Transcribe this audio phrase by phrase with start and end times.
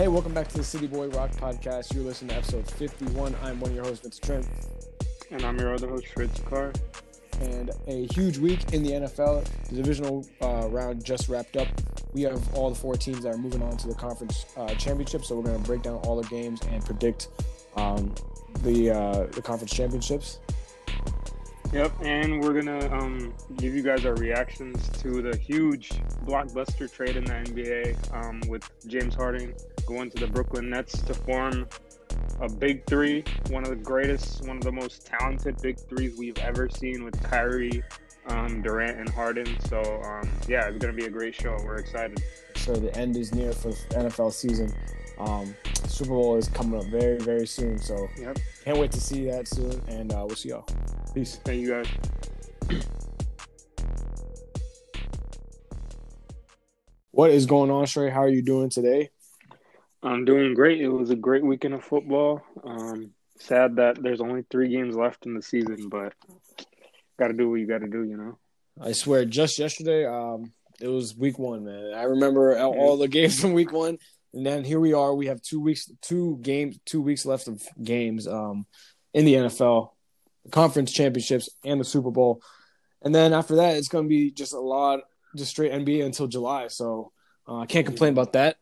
[0.00, 1.92] Hey, welcome back to the City Boy Rock Podcast.
[1.92, 3.36] You're listening to episode 51.
[3.42, 4.48] I'm one of your hosts, Vince Trent.
[5.30, 6.72] And I'm your other host, Fritz Carr.
[7.38, 9.44] And a huge week in the NFL.
[9.68, 11.68] The divisional uh, round just wrapped up.
[12.14, 15.22] We have all the four teams that are moving on to the conference uh, championship.
[15.22, 17.28] So we're going to break down all the games and predict
[17.76, 18.14] um,
[18.62, 20.38] the uh, the conference championships.
[21.72, 25.90] Yep, and we're gonna um, give you guys our reactions to the huge
[26.24, 29.54] blockbuster trade in the NBA um, with James Harden
[29.90, 31.66] going to the Brooklyn Nets to form
[32.40, 36.38] a big three, one of the greatest, one of the most talented big threes we've
[36.38, 37.82] ever seen with Kyrie,
[38.28, 39.48] um, Durant, and Harden.
[39.68, 41.56] So um, yeah, it's gonna be a great show.
[41.64, 42.22] We're excited.
[42.54, 44.72] So the end is near for NFL season.
[45.18, 45.54] Um,
[45.88, 47.78] Super Bowl is coming up very, very soon.
[47.78, 48.38] So yep.
[48.64, 49.82] can't wait to see that soon.
[49.88, 50.66] And uh, we'll see y'all.
[51.14, 51.40] Peace.
[51.44, 51.88] Thank you guys.
[57.10, 58.10] What is going on, Shrey?
[58.12, 59.10] How are you doing today?
[60.02, 60.80] I'm doing great.
[60.80, 62.42] It was a great weekend of football.
[62.64, 66.14] Um, sad that there's only three games left in the season, but
[67.18, 68.38] got to do what you got to do, you know.
[68.80, 71.92] I swear, just yesterday, um, it was week one, man.
[71.94, 73.98] I remember all the games from week one,
[74.32, 75.14] and then here we are.
[75.14, 78.66] We have two weeks, two games, two weeks left of games um,
[79.12, 79.90] in the NFL,
[80.44, 82.40] the conference championships, and the Super Bowl.
[83.02, 85.00] And then after that, it's going to be just a lot,
[85.36, 86.68] just straight NBA until July.
[86.68, 87.12] So
[87.46, 88.56] uh, I can't complain about that.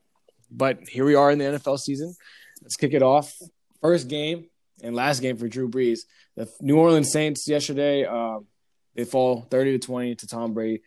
[0.50, 2.14] But here we are in the NFL season.
[2.62, 3.34] Let's kick it off.
[3.80, 4.46] First game
[4.82, 6.00] and last game for Drew Brees.
[6.36, 8.38] The New Orleans Saints yesterday, uh,
[8.94, 10.82] they fall 30 to 20 to Tom Brady,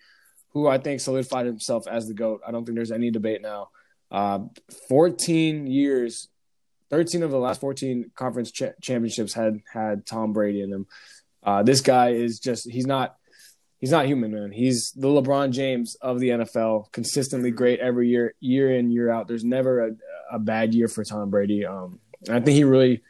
[0.50, 2.42] who I think solidified himself as the GOAT.
[2.46, 3.70] I don't think there's any debate now.
[4.10, 4.40] Uh,
[4.90, 6.28] 14 years,
[6.90, 10.88] 13 of the last 14 conference ch- championships had had Tom Brady in them.
[11.44, 13.16] Uh, this guy is just, he's not
[13.82, 14.52] he's not human, man.
[14.52, 19.28] He's the LeBron James of the NFL, consistently great every year, year in, year out.
[19.28, 19.92] There's never a,
[20.32, 21.66] a bad year for Tom Brady.
[21.66, 23.02] Um, I think he really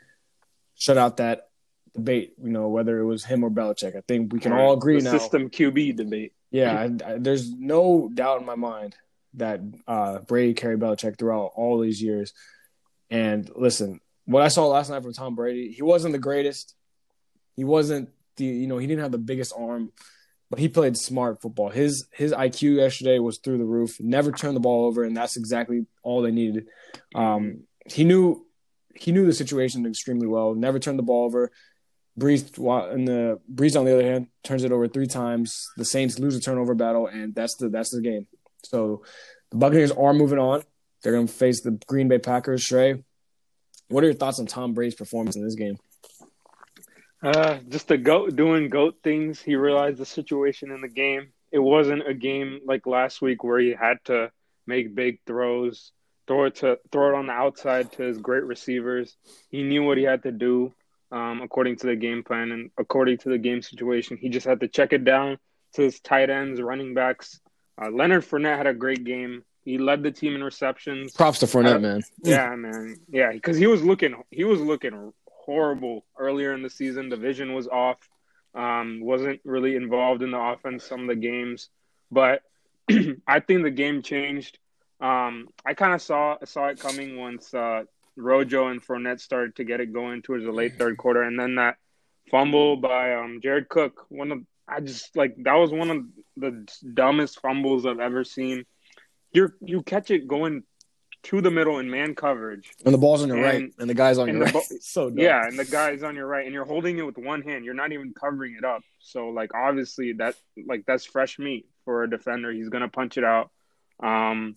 [0.76, 1.50] shut out that
[1.94, 3.96] debate, you know, whether it was him or Belichick.
[3.96, 5.18] I think we can all agree the now.
[5.18, 6.34] System QB debate.
[6.50, 8.96] Yeah, I, I, there's no doubt in my mind
[9.36, 12.34] that uh, Brady carried Belichick throughout all these years.
[13.10, 16.76] And listen, what I saw last night from Tom Brady, he wasn't the greatest.
[17.56, 19.92] He wasn't the, you know, he didn't have the biggest arm
[20.52, 21.70] but he played smart football.
[21.70, 23.96] His his IQ yesterday was through the roof.
[24.02, 26.68] Never turned the ball over, and that's exactly all they needed.
[27.16, 28.46] Um, he knew
[28.94, 30.54] he knew the situation extremely well.
[30.54, 31.52] Never turned the ball over.
[32.20, 32.44] Brees
[32.92, 35.70] and the Brees on the other hand turns it over three times.
[35.78, 38.28] The Saints lose a turnover battle, and that's the that's the game.
[38.66, 39.04] So
[39.52, 40.64] the Buccaneers are moving on.
[41.02, 42.62] They're going to face the Green Bay Packers.
[42.62, 43.02] Shrey,
[43.88, 45.78] what are your thoughts on Tom Brady's performance in this game?
[47.24, 49.42] Uh, just the goat doing goat things.
[49.42, 51.34] He realized the situation in the game.
[51.52, 54.32] It wasn't a game like last week where he had to
[54.66, 55.92] make big throws,
[56.28, 59.16] throw it to throw it on the outside to his great receivers.
[59.50, 60.74] He knew what he had to do
[61.12, 64.18] um, according to the game plan and according to the game situation.
[64.18, 65.38] He just had to check it down
[65.74, 67.40] to his tight ends, running backs.
[67.80, 69.44] Uh, Leonard Fournette had a great game.
[69.64, 71.14] He led the team in receptions.
[71.14, 72.02] Props to Fournette, uh, man.
[72.24, 72.98] Yeah, man.
[73.10, 75.14] Yeah, because he was looking, he was looking
[75.46, 77.10] horrible earlier in the season.
[77.10, 77.98] The vision was off.
[78.54, 81.70] Um, wasn't really involved in the offense some of the games,
[82.12, 82.42] but
[83.28, 84.60] I think the game changed.
[85.00, 87.84] Um, I kind of saw saw it coming once uh,
[88.18, 91.56] Rojo and Fournette started to get it going towards the late third quarter, and then
[91.56, 91.78] that
[92.30, 94.06] fumble by um, Jared Cook.
[94.10, 96.04] One of I just like that was one of
[96.38, 98.66] the dumbest fumbles I've ever seen.
[99.32, 100.64] You you catch it going
[101.24, 102.72] to the middle in man coverage.
[102.84, 104.54] And the ball's on your and, right, and the guy's on your right.
[104.54, 105.20] Bo- so dumb.
[105.20, 107.66] yeah, and the guy's on your right, and you're holding it with one hand.
[107.66, 108.82] You're not even covering it up.
[109.00, 112.52] So like obviously that like that's fresh meat for a defender.
[112.52, 113.52] He's gonna punch it out.
[114.02, 114.56] Um,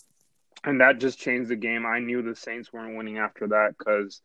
[0.65, 1.85] and that just changed the game.
[1.85, 4.23] I knew the Saints weren't winning after that because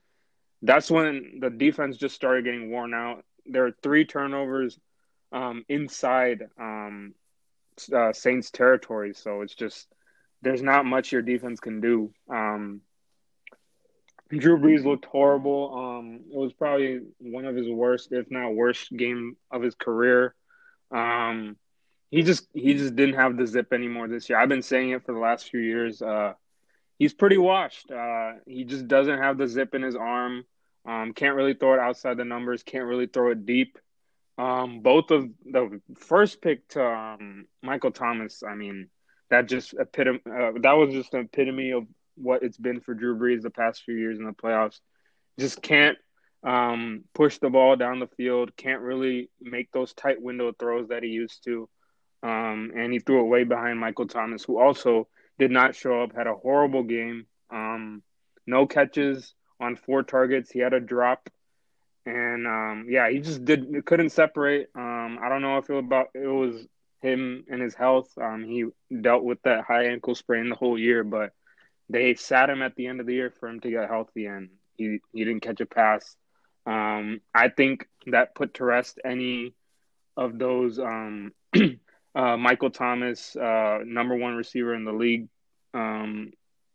[0.62, 3.24] that's when the defense just started getting worn out.
[3.46, 4.80] There are three turnovers
[5.32, 7.14] um, inside um,
[7.94, 9.88] uh, Saints territory, so it's just
[10.42, 12.14] there's not much your defense can do.
[12.30, 12.82] Um,
[14.30, 15.74] Drew Brees looked horrible.
[15.74, 20.36] Um, it was probably one of his worst, if not worst, game of his career.
[20.92, 21.58] Um,
[22.12, 24.40] he just he just didn't have the zip anymore this year.
[24.40, 26.02] I've been saying it for the last few years.
[26.02, 26.34] Uh,
[27.00, 27.90] he's pretty washed.
[27.92, 30.44] Uh, he just doesn't have the zip in his arm.
[30.88, 32.64] Um, can't really throw it outside the numbers.
[32.64, 33.78] Can't really throw it deep.
[34.38, 38.42] Um, both of the first pick to um, Michael Thomas.
[38.48, 38.90] I mean,
[39.30, 41.86] that just epitome uh, that was just an epitome of
[42.16, 44.80] what it's been for Drew Brees the past few years in the playoffs.
[45.40, 45.98] Just can't
[46.44, 48.56] um, push the ball down the field.
[48.56, 51.70] Can't really make those tight window throws that he used to.
[52.22, 56.16] Um, and he threw it way behind Michael Thomas, who also did not show up.
[56.16, 57.26] Had a horrible game.
[57.50, 58.04] Um,
[58.46, 60.52] no catches on four targets.
[60.52, 61.30] He had a drop,
[62.06, 64.68] and um, yeah, he just did couldn't separate.
[64.76, 66.68] Um, I don't know if it was about it was
[67.02, 68.10] him and his health.
[68.18, 68.66] Um, he
[69.02, 71.32] dealt with that high ankle sprain the whole year, but
[71.90, 74.50] they sat him at the end of the year for him to get healthy, and
[74.78, 76.16] he he didn't catch a pass.
[76.66, 79.54] Um, I think that put to rest any
[80.16, 81.34] of those um,
[82.16, 85.30] uh, Michael Thomas, uh, number one receiver in the league,
[85.74, 86.32] um,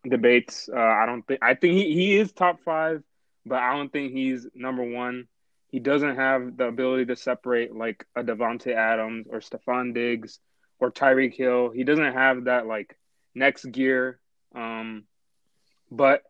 [0.09, 0.69] debates.
[0.75, 3.03] Uh, I don't think I think he, he is top five,
[3.47, 5.27] but I don't think he's number one.
[5.75, 10.39] He doesn't have the ability to separate like a Davante Adams or Stefon Diggs
[10.79, 11.71] or Tyreek Hill.
[11.71, 12.97] He doesn't have that like
[13.35, 14.21] next gear.
[14.55, 15.03] Um,
[15.91, 16.23] but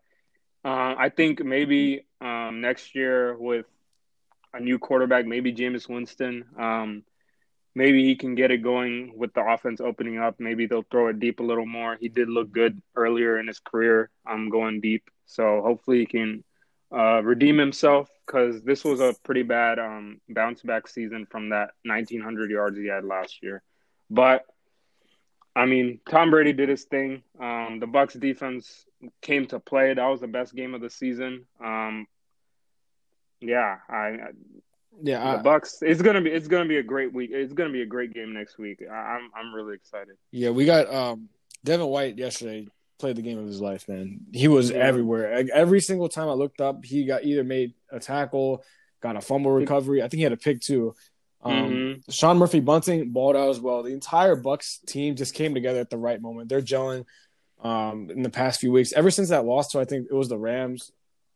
[0.63, 3.67] uh, I think maybe um, next year with
[4.51, 6.45] a new quarterback, maybe Jameis Winston.
[6.57, 7.03] Um,
[7.75, 10.39] maybe he can get it going with the offense opening up.
[10.39, 11.97] Maybe they'll throw it deep a little more.
[12.01, 15.03] He did look good earlier in his career, um, going deep.
[15.27, 16.43] So hopefully he can
[16.91, 21.71] uh, redeem himself because this was a pretty bad um, bounce back season from that
[21.83, 23.61] 1900 yards he had last year.
[24.09, 24.45] But
[25.55, 27.23] I mean, Tom Brady did his thing.
[27.39, 28.85] Um, the Bucs defense
[29.21, 29.93] came to play.
[29.93, 31.45] That was the best game of the season.
[31.63, 32.07] Um,
[33.39, 34.17] yeah, I
[35.01, 35.77] yeah, the Bucs.
[35.81, 37.29] It's gonna be it's gonna be a great week.
[37.33, 38.81] It's gonna be a great game next week.
[38.89, 40.15] I, am I'm really excited.
[40.31, 41.29] Yeah, we got um,
[41.63, 43.87] Devin White yesterday played the game of his life.
[43.87, 44.77] Man, he was yeah.
[44.77, 45.45] everywhere.
[45.53, 48.63] Every single time I looked up, he got either made a tackle,
[49.01, 50.01] got a fumble recovery.
[50.01, 50.95] I think he had a pick too.
[51.43, 52.11] Um, mm-hmm.
[52.11, 53.83] Sean Murphy Bunting balled out as well.
[53.83, 56.49] The entire Bucs team just came together at the right moment.
[56.49, 57.05] They're gelling
[57.61, 58.93] um, in the past few weeks.
[58.93, 60.91] Ever since that loss, to I think it was the Rams,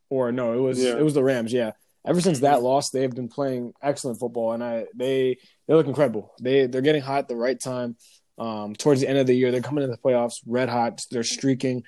[0.09, 0.97] or no, it was yeah.
[0.97, 1.53] it was the Rams.
[1.53, 1.73] Yeah,
[2.05, 6.33] ever since that loss, they've been playing excellent football, and I they they look incredible.
[6.41, 7.95] They they're getting hot at the right time.
[8.39, 11.01] Um, towards the end of the year, they're coming into the playoffs red hot.
[11.11, 11.83] They're streaking.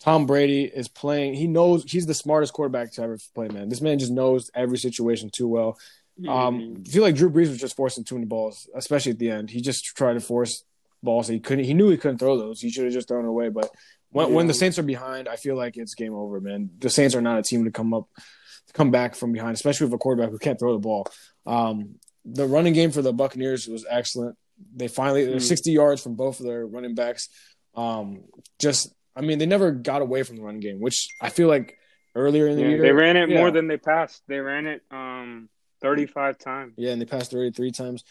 [0.00, 1.34] Tom Brady is playing.
[1.34, 3.48] He knows he's the smartest quarterback to ever play.
[3.48, 5.78] Man, this man just knows every situation too well.
[6.28, 6.82] Um.
[6.86, 9.50] I feel like Drew Brees was just forcing too many balls, especially at the end.
[9.50, 10.64] He just tried to force
[11.02, 11.64] balls he couldn't.
[11.64, 12.60] He knew he couldn't throw those.
[12.60, 13.48] He should have just thrown away.
[13.48, 13.70] But
[14.10, 14.34] when, yeah.
[14.34, 16.70] when the Saints are behind, I feel like it's game over, man.
[16.78, 19.86] The Saints are not a team to come up to come back from behind, especially
[19.86, 21.06] with a quarterback who can't throw the ball.
[21.46, 24.36] Um, the running game for the Buccaneers was excellent.
[24.74, 25.40] They finally they're hmm.
[25.40, 27.28] 60 yards from both of their running backs.
[27.74, 28.24] Um,
[28.58, 31.76] just I mean, they never got away from the running game, which I feel like
[32.14, 33.38] earlier in the yeah, year they ran it yeah.
[33.38, 34.22] more than they passed.
[34.28, 35.48] They ran it um
[35.80, 36.74] 35 times.
[36.76, 38.04] Yeah, and they passed 33 times.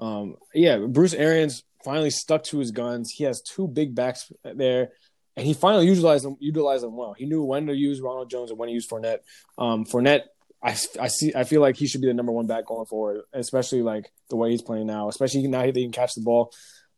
[0.00, 3.10] Um, yeah, Bruce Arians finally stuck to his guns.
[3.10, 4.90] He has two big backs there
[5.36, 7.12] and he finally utilized them utilized them well.
[7.12, 9.18] He knew when to use Ronald Jones and when to use Fournette.
[9.58, 10.22] Um, Fournette,
[10.62, 13.22] I, I see I feel like he should be the number one back going forward,
[13.32, 15.08] especially like the way he's playing now.
[15.08, 16.52] Especially now that he can catch the ball.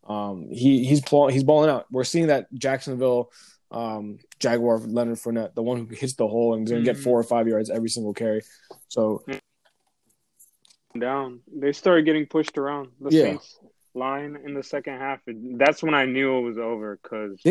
[0.07, 1.87] Um, he he's he's balling out.
[1.91, 3.31] We're seeing that Jacksonville
[3.71, 6.97] um, Jaguar Leonard Fournette, the one who hits the hole and is going to mm-hmm.
[6.97, 8.43] get four or five yards every single carry.
[8.89, 9.23] So
[10.99, 12.91] down, they started getting pushed around.
[13.01, 13.23] The yeah.
[13.23, 13.59] Saints
[13.95, 15.21] line in the second half.
[15.27, 17.43] That's when I knew it was over because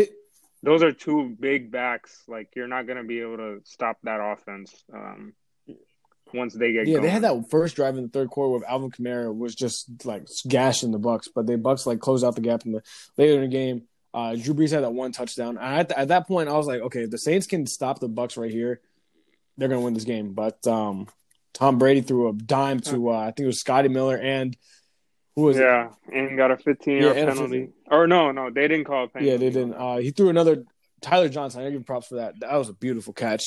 [0.63, 2.23] those are two big backs.
[2.27, 5.33] Like you're not gonna be able to stop that offense um,
[6.33, 6.87] once they get.
[6.87, 7.03] Yeah, going.
[7.03, 10.27] they had that first drive in the third quarter where Alvin Kamara was just like
[10.47, 12.83] gashing the Bucs, but the Bucs like closed out the gap in the
[13.17, 13.83] later in the game.
[14.13, 15.57] Uh, Drew Brees had that one touchdown.
[15.57, 18.49] At, at that point, I was like, okay, the Saints can stop the Bucs right
[18.49, 18.81] here.
[19.57, 20.33] They're gonna win this game.
[20.33, 21.07] But um,
[21.53, 24.55] Tom Brady threw a dime to uh, I think it was Scotty Miller and
[25.35, 26.13] who was yeah, it?
[26.15, 27.69] and got a 15 yeah, penalty.
[27.91, 29.31] Or no, no, they didn't call a penalty.
[29.31, 29.75] Yeah, they didn't.
[29.75, 30.63] Uh, he threw another
[31.01, 31.61] Tyler Johnson.
[31.61, 32.39] I give props for that.
[32.39, 33.43] That was a beautiful catch.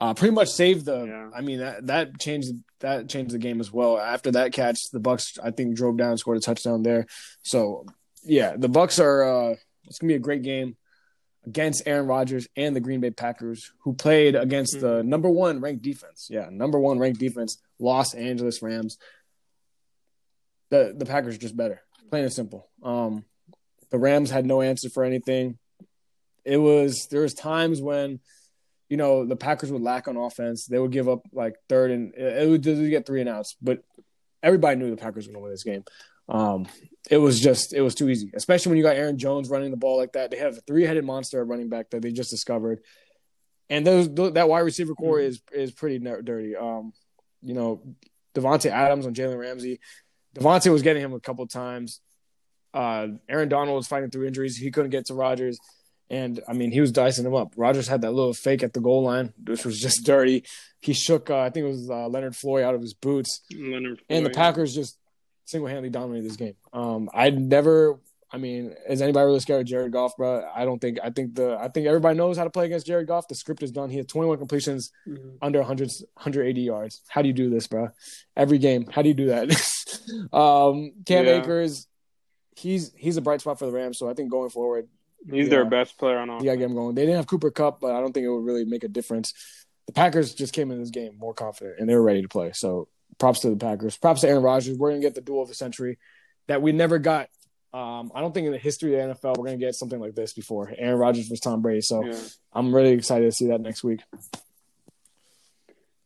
[0.00, 1.04] Uh, pretty much saved the.
[1.04, 1.30] Yeah.
[1.34, 3.98] I mean that that changed that changed the game as well.
[3.98, 7.06] After that catch, the Bucs I think drove down and scored a touchdown there.
[7.42, 7.86] So
[8.22, 9.22] yeah, the Bucs are.
[9.22, 9.54] Uh,
[9.86, 10.76] it's gonna be a great game
[11.46, 14.86] against Aaron Rodgers and the Green Bay Packers, who played against mm-hmm.
[14.86, 16.28] the number one ranked defense.
[16.30, 18.98] Yeah, number one ranked defense, Los Angeles Rams
[20.70, 22.68] the the Packers are just better, plain and simple.
[22.82, 23.24] Um,
[23.90, 25.58] the Rams had no answer for anything.
[26.44, 28.20] It was there was times when,
[28.88, 30.66] you know, the Packers would lack on offense.
[30.66, 33.82] They would give up like third and it would, get three and outs, but
[34.42, 35.84] everybody knew the Packers were going to win this game.
[36.28, 36.66] Um,
[37.10, 39.78] it was just it was too easy, especially when you got Aaron Jones running the
[39.78, 40.30] ball like that.
[40.30, 42.80] They have a three headed monster running back that they just discovered,
[43.70, 45.28] and those, that wide receiver core mm-hmm.
[45.28, 46.54] is is pretty dirty.
[46.54, 46.92] Um,
[47.40, 47.82] you know,
[48.34, 49.80] Davante Adams on Jalen Ramsey
[50.38, 52.00] Davante was getting him a couple times.
[52.74, 54.56] Uh, Aaron Donald was fighting through injuries.
[54.56, 55.58] He couldn't get to Rodgers.
[56.10, 57.52] And I mean, he was dicing him up.
[57.56, 60.44] Rodgers had that little fake at the goal line, which was just dirty.
[60.80, 63.42] He shook, uh, I think it was uh, Leonard Floyd out of his boots.
[63.52, 64.04] Leonard Floyd.
[64.08, 64.98] And the Packers just
[65.44, 66.54] single handedly dominated this game.
[66.72, 68.00] Um, I never,
[68.30, 70.48] I mean, is anybody really scared of Jared Goff, bro?
[70.54, 70.98] I don't think.
[71.02, 71.56] I think the.
[71.58, 73.26] I think everybody knows how to play against Jared Goff.
[73.26, 73.88] The script is done.
[73.88, 75.36] He had 21 completions, mm-hmm.
[75.40, 77.00] under 100, 180 yards.
[77.08, 77.88] How do you do this, bro?
[78.36, 78.86] Every game.
[78.90, 79.50] How do you do that?
[80.32, 81.40] um, Cam yeah.
[81.40, 81.86] Akers,
[82.54, 83.98] he's he's a bright spot for the Rams.
[83.98, 84.88] So I think going forward,
[85.30, 86.44] he's yeah, their best player on offense.
[86.44, 86.94] Yeah, get him going.
[86.94, 89.34] They didn't have Cooper Kupp, but I don't think it would really make a difference.
[89.86, 92.52] The Packers just came in this game more confident and they were ready to play.
[92.52, 93.96] So props to the Packers.
[93.96, 94.76] Props to Aaron Rodgers.
[94.76, 95.98] We're gonna get the duel of the century
[96.46, 97.28] that we never got
[97.72, 100.14] um, I don't think in the history of the NFL we're gonna get something like
[100.14, 100.72] this before.
[100.76, 101.82] Aaron Rodgers versus Tom Brady.
[101.82, 102.18] So yeah.
[102.52, 104.00] I'm really excited to see that next week.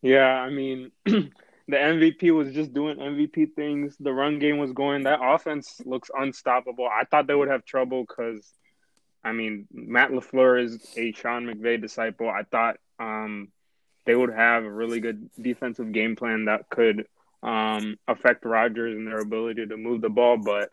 [0.00, 1.30] Yeah, I mean, the
[1.68, 3.96] MVP was just doing MVP things.
[4.00, 5.04] The run game was going.
[5.04, 6.86] That offense looks unstoppable.
[6.86, 8.52] I thought they would have trouble because,
[9.24, 12.28] I mean, Matt LaFleur is a Sean McVay disciple.
[12.28, 13.48] I thought um,
[14.04, 17.06] they would have a really good defensive game plan that could
[17.42, 20.70] um, affect Rodgers and their ability to move the ball, but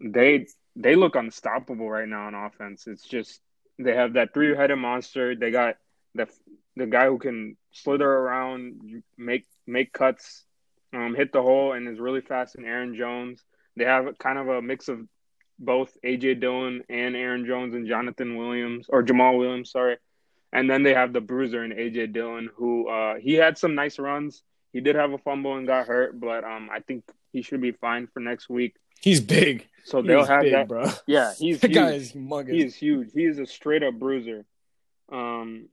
[0.00, 2.86] they they look unstoppable right now on offense.
[2.86, 3.40] It's just
[3.78, 5.34] they have that three headed monster.
[5.34, 5.76] They got
[6.14, 6.28] the
[6.76, 10.44] the guy who can slither around, make make cuts,
[10.92, 12.56] um, hit the hole, and is really fast.
[12.56, 13.42] In Aaron Jones,
[13.76, 15.00] they have kind of a mix of
[15.58, 19.96] both AJ Dillon and Aaron Jones and Jonathan Williams or Jamaal Williams, sorry.
[20.52, 23.98] And then they have the bruiser and AJ Dillon, who uh, he had some nice
[23.98, 24.42] runs.
[24.72, 27.72] He did have a fumble and got hurt, but um, I think he should be
[27.72, 28.76] fine for next week.
[29.00, 29.66] He's big.
[29.84, 30.90] So they'll he's have big, that, bro.
[31.06, 31.76] Yeah, he's that huge.
[31.76, 32.14] guy is
[32.48, 33.08] is huge.
[33.14, 34.44] He is a straight up bruiser.
[35.10, 35.68] Um,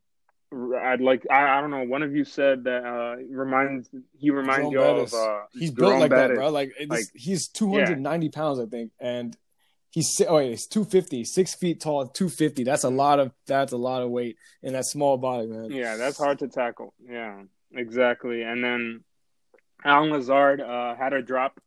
[0.54, 1.26] I'd like.
[1.32, 1.84] I, I don't know.
[1.84, 5.14] One of you said that uh reminds he reminds Jerome you Bettis.
[5.14, 5.20] of.
[5.20, 6.30] Uh, he's Jerome built like Bettis.
[6.30, 6.50] that, bro.
[6.50, 8.32] Like, like he's two hundred ninety yeah.
[8.36, 9.36] pounds, I think, and
[9.94, 12.64] he's oh wait, he's two fifty, six feet tall, two fifty.
[12.64, 15.72] That's a lot of that's a lot of weight in that small body, man.
[15.72, 16.94] Yeah, that's hard to tackle.
[17.00, 18.42] Yeah, exactly.
[18.42, 19.04] And then
[19.86, 21.60] Allen Lazard uh, had a drop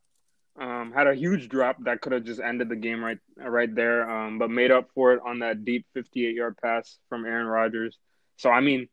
[0.59, 4.09] um, had a huge drop that could have just ended the game right right there,
[4.11, 7.99] um, but made up for it on that deep 58 yard pass from Aaron Rodgers.
[8.37, 8.89] So I mean,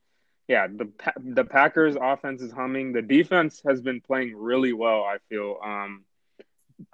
[0.47, 2.91] yeah, the the Packers offense is humming.
[2.91, 5.03] The defense has been playing really well.
[5.03, 5.57] I feel.
[5.63, 6.03] Um,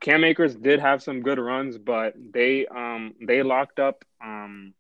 [0.01, 4.03] Cam Akers did have some good runs, but they um, they locked up.
[4.24, 4.74] Um,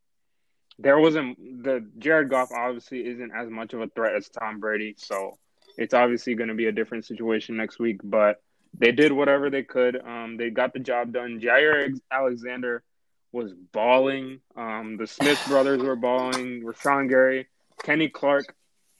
[0.77, 4.95] there wasn't the Jared Goff obviously isn't as much of a threat as Tom Brady,
[4.97, 5.37] so
[5.77, 8.41] it's obviously going to be a different situation next week, but
[8.77, 9.95] they did whatever they could.
[9.95, 11.39] Um, they got the job done.
[11.39, 12.83] Jaire Alexander
[13.31, 14.39] was balling.
[14.55, 16.63] Um, the Smith brothers were balling.
[16.63, 17.47] Rashan Gary,
[17.83, 18.55] Kenny Clark.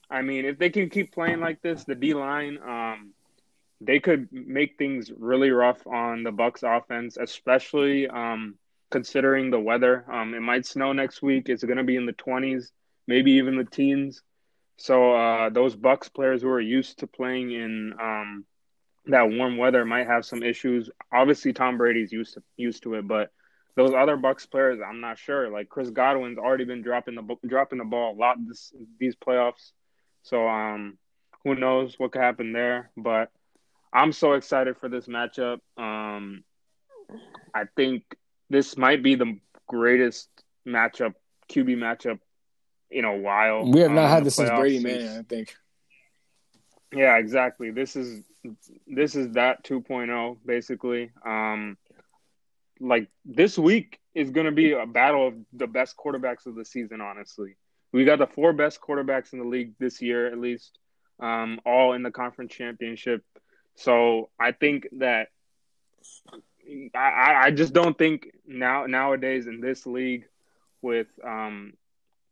[0.10, 3.14] I mean, if they can keep playing like this, the D line, um,
[3.82, 8.56] they could make things really rough on the Bucs offense, especially um,
[8.92, 10.06] considering the weather.
[10.12, 11.48] Um, it might snow next week.
[11.48, 12.72] It's going to be in the 20s,
[13.08, 14.22] maybe even the teens.
[14.78, 18.46] So uh, those Bucs players who are used to playing in um,
[19.08, 20.90] that warm weather might have some issues.
[21.12, 23.32] Obviously, Tom Brady's used to used to it, but
[23.76, 25.50] those other Bucs players, I'm not sure.
[25.50, 29.72] Like Chris Godwin's already been dropping the dropping the ball a lot this these playoffs,
[30.24, 30.98] so um,
[31.44, 32.92] who knows what could happen there?
[32.96, 33.32] But
[33.92, 35.60] I'm so excited for this matchup.
[35.78, 36.44] Um,
[37.54, 38.04] I think
[38.50, 40.30] this might be the greatest
[40.68, 41.16] matchup
[41.52, 42.20] QB matchup
[42.92, 43.70] in a while.
[43.70, 45.56] We have not um, had this since Brady Manning, I think.
[46.94, 47.72] Yeah, exactly.
[47.72, 48.24] This is
[48.88, 51.12] this is that 2.0 basically.
[51.26, 51.78] Um,
[52.80, 56.66] like this week is going to be a battle of the best quarterbacks of the
[56.66, 57.02] season.
[57.02, 57.58] Honestly,
[57.92, 60.80] we got the four best quarterbacks in the league this year, at least,
[61.20, 63.24] um, all in the conference championship.
[63.76, 65.28] So I think that
[66.96, 70.26] I, I just don't think now nowadays in this league
[70.82, 71.74] with um,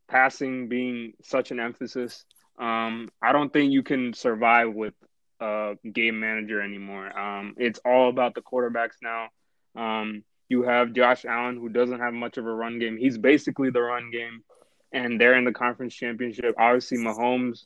[0.07, 2.25] passing being such an emphasis,
[2.59, 4.93] um, I don't think you can survive with
[5.39, 7.17] a game manager anymore.
[7.17, 9.27] Um, it's all about the quarterbacks now.
[9.75, 12.97] Um, you have Josh Allen, who doesn't have much of a run game.
[12.97, 14.43] He's basically the run game,
[14.91, 16.55] and they're in the conference championship.
[16.57, 17.65] Obviously, Mahomes,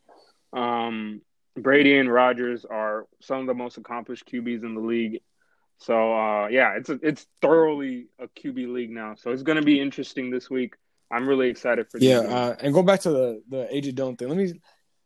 [0.52, 1.22] um,
[1.58, 5.22] Brady, and Rodgers are some of the most accomplished QBs in the league.
[5.78, 9.16] So uh, yeah, it's a, it's thoroughly a QB league now.
[9.16, 10.76] So it's going to be interesting this week.
[11.12, 11.98] I'm really excited for.
[11.98, 14.30] Yeah, uh, and go back to the the AJ Dillon thing.
[14.30, 14.54] Let me.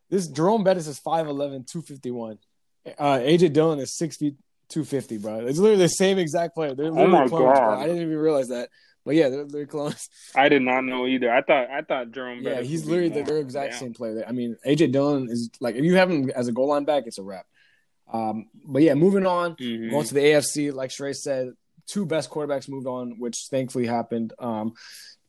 [0.09, 2.37] This Jerome Bettis is 5'11", 251.
[2.99, 4.35] Uh, AJ Dillon is six feet
[4.69, 5.45] two fifty, bro.
[5.45, 6.75] It's literally the same exact player.
[6.75, 7.59] They're literally oh my clones.
[7.59, 8.69] I didn't even realize that.
[9.05, 10.09] But yeah, they're, they're clones.
[10.35, 11.31] I did not know either.
[11.31, 12.41] I thought I thought Jerome.
[12.41, 14.25] Yeah, he's literally the, their exact same player.
[14.27, 17.03] I mean, AJ Dillon is like if you have him as a goal line back,
[17.05, 17.45] it's a wrap.
[18.12, 19.91] Um, but yeah, moving on, mm-hmm.
[19.91, 20.74] going to the AFC.
[20.74, 21.50] Like Shrey said,
[21.88, 24.33] two best quarterbacks moved on, which thankfully happened.
[24.39, 24.74] Um,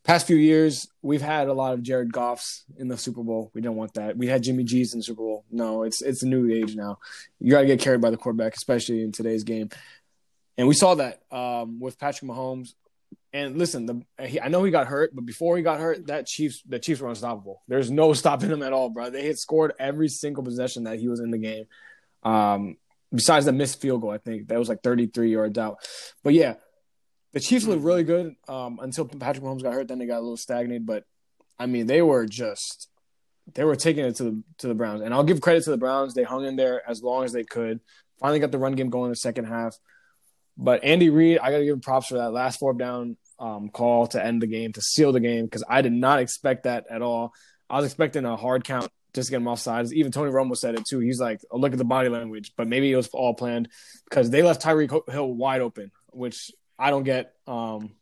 [0.04, 3.50] past few years, we've had a lot of Jared Goffs in the Super Bowl.
[3.54, 4.16] We don't want that.
[4.16, 5.44] We had Jimmy G's in the Super Bowl.
[5.50, 6.98] No, it's it's a new age now.
[7.40, 9.68] You got to get carried by the quarterback, especially in today's game.
[10.56, 12.70] And we saw that um, with Patrick Mahomes.
[13.36, 16.26] And listen, the he, I know he got hurt, but before he got hurt, that
[16.26, 17.62] Chiefs the Chiefs were unstoppable.
[17.68, 19.10] There's no stopping them at all, bro.
[19.10, 21.64] They had scored every single possession that he was in the game.
[22.22, 22.78] Um,
[23.12, 25.86] besides the missed field goal, I think that was like 33 yards out.
[26.24, 26.54] But yeah,
[27.34, 29.88] the Chiefs looked really good um, until Patrick Mahomes got hurt.
[29.88, 30.86] Then they got a little stagnated.
[30.86, 31.04] But
[31.58, 32.88] I mean, they were just
[33.52, 35.76] they were taking it to the to the Browns, and I'll give credit to the
[35.76, 36.14] Browns.
[36.14, 37.80] They hung in there as long as they could.
[38.18, 39.76] Finally, got the run game going in the second half.
[40.56, 43.68] But Andy Reid, I got to give him props for that last fourth down um,
[43.68, 46.86] call to end the game, to seal the game, because I did not expect that
[46.90, 47.32] at all.
[47.68, 49.92] I was expecting a hard count just to get him off sides.
[49.92, 51.00] Even Tony Romo said it too.
[51.00, 53.68] He's like, oh, look at the body language, but maybe it was all planned
[54.08, 57.34] because they left Tyreek Hill wide open, which I don't get.
[57.46, 57.92] Um,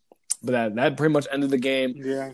[0.43, 1.95] but that that pretty much ended the game.
[1.97, 2.33] Yeah,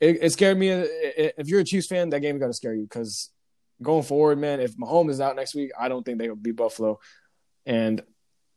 [0.00, 0.68] it, it scared me.
[0.70, 3.30] If you're a Chiefs fan, that game got to scare you because
[3.82, 6.56] going forward, man, if Mahomes is out next week, I don't think they will beat
[6.56, 6.98] Buffalo.
[7.66, 8.02] And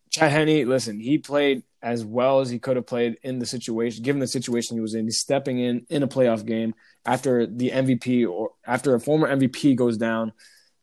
[0.09, 4.03] Chad Henne, listen, he played as well as he could have played in the situation,
[4.03, 5.05] given the situation he was in.
[5.05, 6.73] He's stepping in in a playoff game
[7.05, 10.33] after the MVP or after a former MVP goes down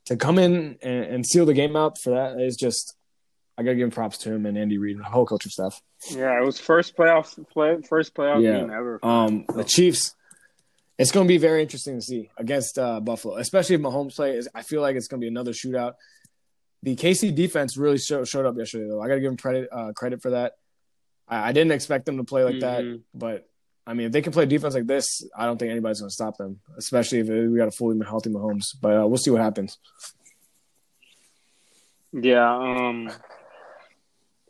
[0.06, 2.94] to come in and, and seal the game out for that is just
[3.56, 5.80] I gotta give props to him and Andy Reid and the whole coaching staff.
[6.10, 8.58] Yeah, it was first playoff play, first playoff yeah.
[8.58, 9.00] game ever.
[9.02, 10.14] Um, the Chiefs.
[10.96, 14.36] It's going to be very interesting to see against uh, Buffalo, especially if Mahomes play.
[14.36, 15.94] Is, I feel like it's going to be another shootout.
[16.84, 19.02] The KC defense really show, showed up yesterday, though.
[19.02, 20.52] I got to give him credit uh, credit for that.
[21.28, 22.90] I, I, didn't expect them to play like mm-hmm.
[22.90, 23.48] that, but
[23.86, 26.14] I mean, if they can play defense like this, I don't think anybody's going to
[26.14, 28.74] stop them, especially if we got a fully healthy Mahomes.
[28.80, 29.78] But uh, we'll see what happens.
[32.12, 33.10] Yeah, um,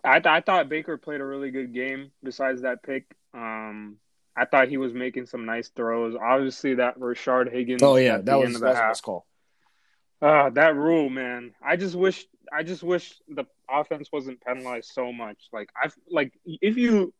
[0.04, 2.12] I th- I thought Baker played a really good game.
[2.22, 3.96] Besides that pick, um,
[4.36, 6.14] I thought he was making some nice throws.
[6.14, 7.82] Obviously, that Rashard Higgins.
[7.82, 9.26] Oh yeah, that was that was call.
[10.20, 11.54] Uh, that rule, man.
[11.62, 15.38] I just wish I just wish the offense wasn't penalized so much.
[15.52, 17.12] Like I've like if you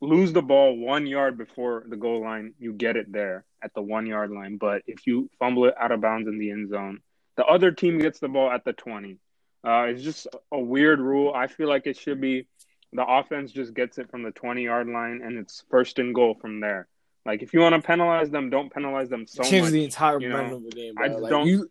[0.00, 3.82] lose the ball one yard before the goal line, you get it there at the
[3.82, 4.56] one yard line.
[4.56, 7.00] But if you fumble it out of bounds in the end zone,
[7.36, 9.18] the other team gets the ball at the twenty.
[9.64, 11.32] Uh, it's just a weird rule.
[11.34, 12.46] I feel like it should be
[12.92, 16.34] the offense just gets it from the 20 yard line and it's first and goal
[16.40, 16.86] from there.
[17.24, 19.72] Like if you want to penalize them, don't penalize them so Change much.
[19.72, 20.94] the entire momentum of the game.
[20.94, 21.04] Bro.
[21.04, 21.46] I like, don't.
[21.46, 21.70] You,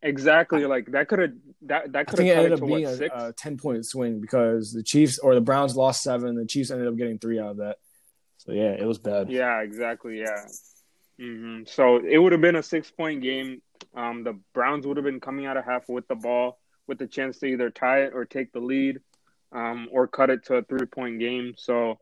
[0.00, 0.64] exactly.
[0.66, 3.32] Like that could have that that could have ended up to being what, a, a,
[3.32, 6.34] ten point swing because the Chiefs or the Browns lost seven.
[6.34, 7.76] The Chiefs ended up getting three out of that.
[8.38, 9.30] So yeah, it was bad.
[9.30, 10.20] Yeah, exactly.
[10.20, 10.44] Yeah.
[11.20, 11.64] Mm-hmm.
[11.66, 13.62] So it would have been a six point game.
[13.94, 17.06] Um, the Browns would have been coming out of half with the ball with the
[17.06, 19.00] chance to either tie it or take the lead
[19.52, 21.54] um, or cut it to a three point game.
[21.56, 21.98] So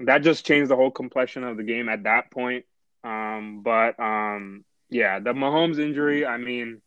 [0.00, 2.64] that just changed the whole complexion of the game at that point.
[3.04, 6.80] Um, but um, yeah, the Mahomes injury, I mean,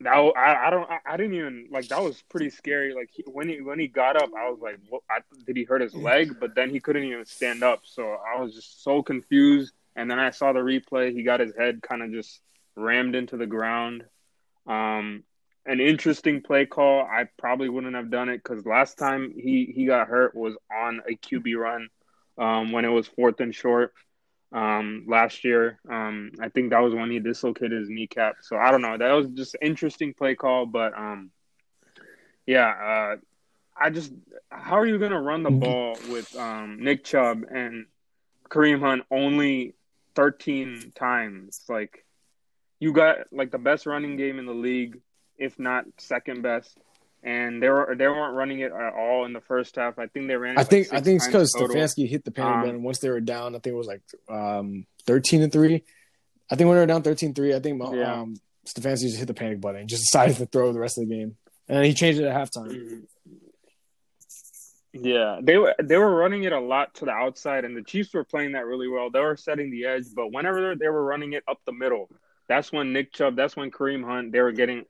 [0.00, 2.94] that I, I don't I, didn't even like that was pretty scary.
[2.94, 5.64] Like he, when he when he got up, I was like, what, I, did he
[5.64, 6.36] hurt his leg?
[6.38, 9.72] But then he couldn't even stand up, so I was just so confused.
[9.94, 11.12] And then I saw the replay.
[11.12, 12.40] He got his head kind of just
[12.74, 14.04] rammed into the ground.
[14.66, 15.24] Um,
[15.64, 17.00] an interesting play call.
[17.00, 21.00] I probably wouldn't have done it because last time he he got hurt was on
[21.08, 21.88] a QB run
[22.36, 23.94] um, when it was fourth and short
[24.52, 25.78] um, last year.
[25.88, 28.36] Um, I think that was when he dislocated his kneecap.
[28.42, 28.96] So I don't know.
[28.96, 31.30] That was just interesting play call, but um,
[32.46, 33.16] yeah, uh,
[33.78, 34.12] I just
[34.50, 37.86] how are you gonna run the ball with um, Nick Chubb and
[38.48, 39.74] Kareem Hunt only
[40.14, 41.62] thirteen times?
[41.68, 42.04] Like
[42.80, 45.00] you got like the best running game in the league
[45.38, 46.78] if not second best.
[47.26, 49.98] And they were they weren't running it at all in the first half.
[49.98, 50.56] I think they ran.
[50.56, 53.10] I think like I think it's because Stefanski hit the panic um, button once they
[53.10, 53.56] were down.
[53.56, 55.82] I think it was like um, thirteen and three.
[56.50, 58.20] I think when they were down 13-3, I think yeah.
[58.20, 58.36] um,
[58.66, 61.14] Stefanski just hit the panic button and just decided to throw the rest of the
[61.14, 61.36] game,
[61.68, 62.70] and he changed it at halftime.
[62.70, 62.98] Mm-hmm.
[64.98, 68.14] Yeah, they were they were running it a lot to the outside, and the Chiefs
[68.14, 69.10] were playing that really well.
[69.10, 72.08] They were setting the edge, but whenever they were running it up the middle,
[72.48, 74.86] that's when Nick Chubb, that's when Kareem Hunt, they were getting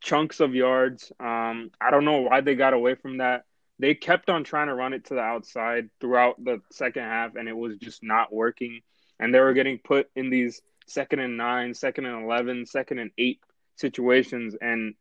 [0.00, 1.12] chunks of yards.
[1.20, 3.44] Um, I don't know why they got away from that.
[3.78, 7.48] They kept on trying to run it to the outside throughout the second half, and
[7.48, 8.80] it was just not working.
[9.20, 13.10] And they were getting put in these second and nine, second and 11, second and
[13.18, 13.40] eight
[13.76, 14.94] situations, and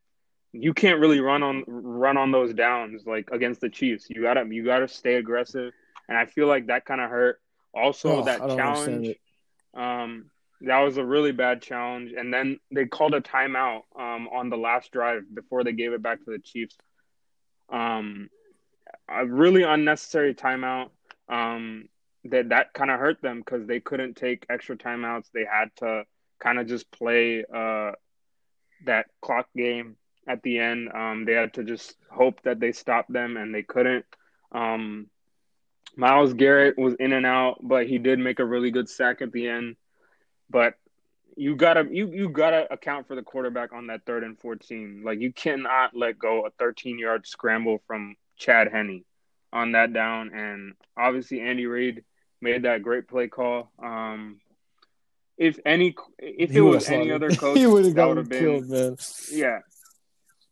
[0.51, 4.10] you can't really run on run on those downs like against the Chiefs.
[4.10, 5.73] You gotta you gotta stay aggressive,
[6.07, 7.39] and I feel like that kind of hurt.
[7.73, 9.15] Also, oh, that challenge.
[9.73, 10.31] Um,
[10.62, 12.13] that was a really bad challenge.
[12.17, 16.02] And then they called a timeout um, on the last drive before they gave it
[16.02, 16.78] back to the Chiefs.
[17.70, 18.30] Um,
[19.10, 20.89] a really unnecessary timeout.
[21.30, 21.89] Um,
[22.26, 25.32] that that kind of hurt them because they couldn't take extra timeouts.
[25.34, 26.04] They had to
[26.39, 27.91] kind of just play uh,
[28.86, 29.96] that clock game
[30.28, 30.89] at the end.
[30.93, 34.06] Um, they had to just hope that they stopped them, and they couldn't.
[34.52, 35.08] Um,
[35.96, 39.32] Myles Garrett was in and out, but he did make a really good sack at
[39.32, 39.76] the end.
[40.49, 40.75] But
[41.36, 45.03] you gotta you you gotta account for the quarterback on that third and fourteen.
[45.03, 49.03] Like you cannot let go a thirteen yard scramble from Chad Henne
[49.53, 50.33] on that down.
[50.33, 52.03] And obviously Andy Reid
[52.41, 53.71] made that great play call.
[53.81, 54.39] Um,
[55.38, 58.97] if any, if he it was any other coach, he would have been killed, man.
[59.31, 59.60] Yeah,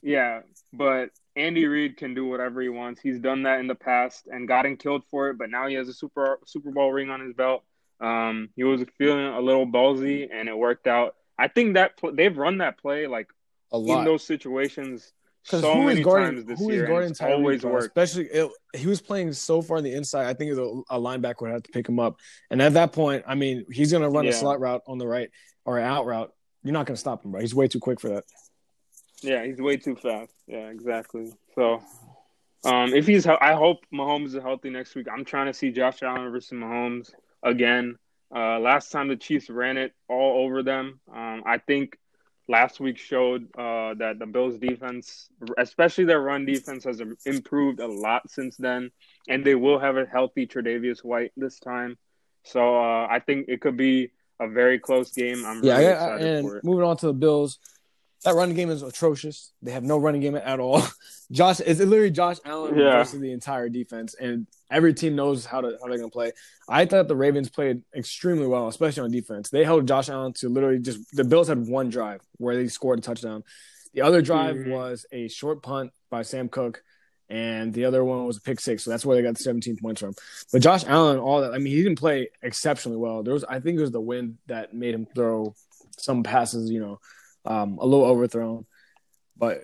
[0.01, 3.01] yeah, but Andy Reid can do whatever he wants.
[3.01, 5.89] He's done that in the past and gotten killed for it, but now he has
[5.89, 7.63] a super Super Bowl ring on his belt.
[7.99, 11.15] Um, he was feeling a little ballsy, and it worked out.
[11.37, 13.27] I think that pl- they've run that play like
[13.71, 15.13] a lot in those situations
[15.45, 16.87] so who many guarding, times this who year.
[16.87, 17.85] Guarding Tyreek, always worked.
[17.85, 20.27] Especially, it, he was playing so far on the inside.
[20.27, 22.19] I think a, a, linebacker would have to pick him up.
[22.49, 24.31] And at that point, I mean, he's going to run yeah.
[24.31, 25.29] a slot route on the right
[25.63, 26.33] or an out route.
[26.63, 27.41] You're not going to stop him, bro.
[27.41, 28.23] He's way too quick for that.
[29.21, 30.33] Yeah, he's way too fast.
[30.47, 31.31] Yeah, exactly.
[31.53, 31.81] So,
[32.65, 35.07] um, if he's, I hope Mahomes is healthy next week.
[35.11, 37.11] I'm trying to see Josh Allen versus Mahomes
[37.45, 37.97] again.
[38.35, 40.99] Uh, last time the Chiefs ran it all over them.
[41.13, 41.97] Um, I think
[42.47, 47.87] last week showed uh, that the Bills' defense, especially their run defense, has improved a
[47.87, 48.91] lot since then,
[49.29, 51.97] and they will have a healthy Tre'Davious White this time.
[52.43, 55.45] So uh, I think it could be a very close game.
[55.45, 56.63] I'm yeah, really excited and for it.
[56.63, 57.59] Moving on to the Bills,
[58.23, 59.51] that running game is atrocious.
[59.61, 60.81] They have no running game at all.
[61.31, 62.97] Josh, it's literally Josh Allen yeah.
[62.97, 66.31] versus the entire defense, and every team knows how to how they're gonna play.
[66.67, 69.49] I thought the Ravens played extremely well, especially on defense.
[69.49, 72.99] They held Josh Allen to literally just the Bills had one drive where they scored
[72.99, 73.43] a touchdown.
[73.93, 74.71] The other drive mm-hmm.
[74.71, 76.81] was a short punt by Sam Koch,
[77.29, 78.83] and the other one was a pick six.
[78.83, 80.13] So that's where they got the 17 points from.
[80.51, 83.23] But Josh Allen, all that I mean, he didn't play exceptionally well.
[83.23, 85.55] There was I think it was the wind that made him throw
[85.97, 86.99] some passes, you know,
[87.45, 88.65] um, a little overthrown.
[89.37, 89.63] But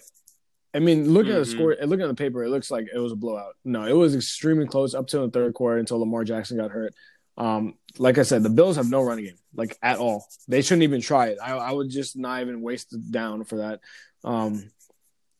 [0.74, 1.42] I mean, looking mm-hmm.
[1.42, 1.60] at the mm-hmm.
[1.60, 3.56] score, looking at the paper, it looks like it was a blowout.
[3.66, 6.94] No, it was extremely close up to the third quarter until Lamar Jackson got hurt.
[7.38, 10.28] Um, like I said, the Bills have no running game, like at all.
[10.48, 11.40] They shouldn't even try it.
[11.42, 13.80] I, I would just not even waste it down for that.
[14.24, 14.70] Um,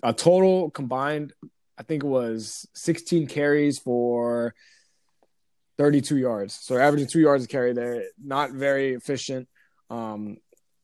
[0.04, 1.34] a total combined,
[1.78, 4.56] I think it was 16 carries for
[5.78, 6.54] 32 yards.
[6.54, 9.48] So averaging two yards a carry there, not very efficient.
[9.90, 10.38] Um,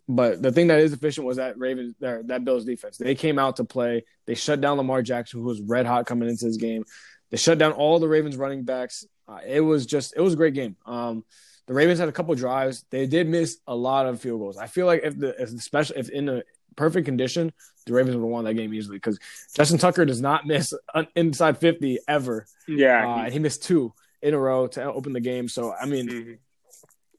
[0.07, 2.97] but the thing that is efficient was that Ravens, that Bills defense.
[2.97, 4.05] They came out to play.
[4.25, 6.85] They shut down Lamar Jackson, who was red hot coming into this game.
[7.29, 9.05] They shut down all the Ravens running backs.
[9.27, 10.77] Uh, it was just, it was a great game.
[10.85, 11.25] Um,
[11.65, 12.85] the Ravens had a couple drives.
[12.89, 14.57] They did miss a lot of field goals.
[14.57, 16.43] I feel like if the, if the special, if in a
[16.77, 17.51] perfect condition,
[17.85, 19.19] the Ravens would have won that game easily because
[19.53, 20.71] Justin Tucker does not miss
[21.17, 22.45] inside 50 ever.
[22.65, 23.09] Yeah.
[23.09, 25.49] Uh, he, he missed two in a row to open the game.
[25.49, 26.33] So, I mean, mm-hmm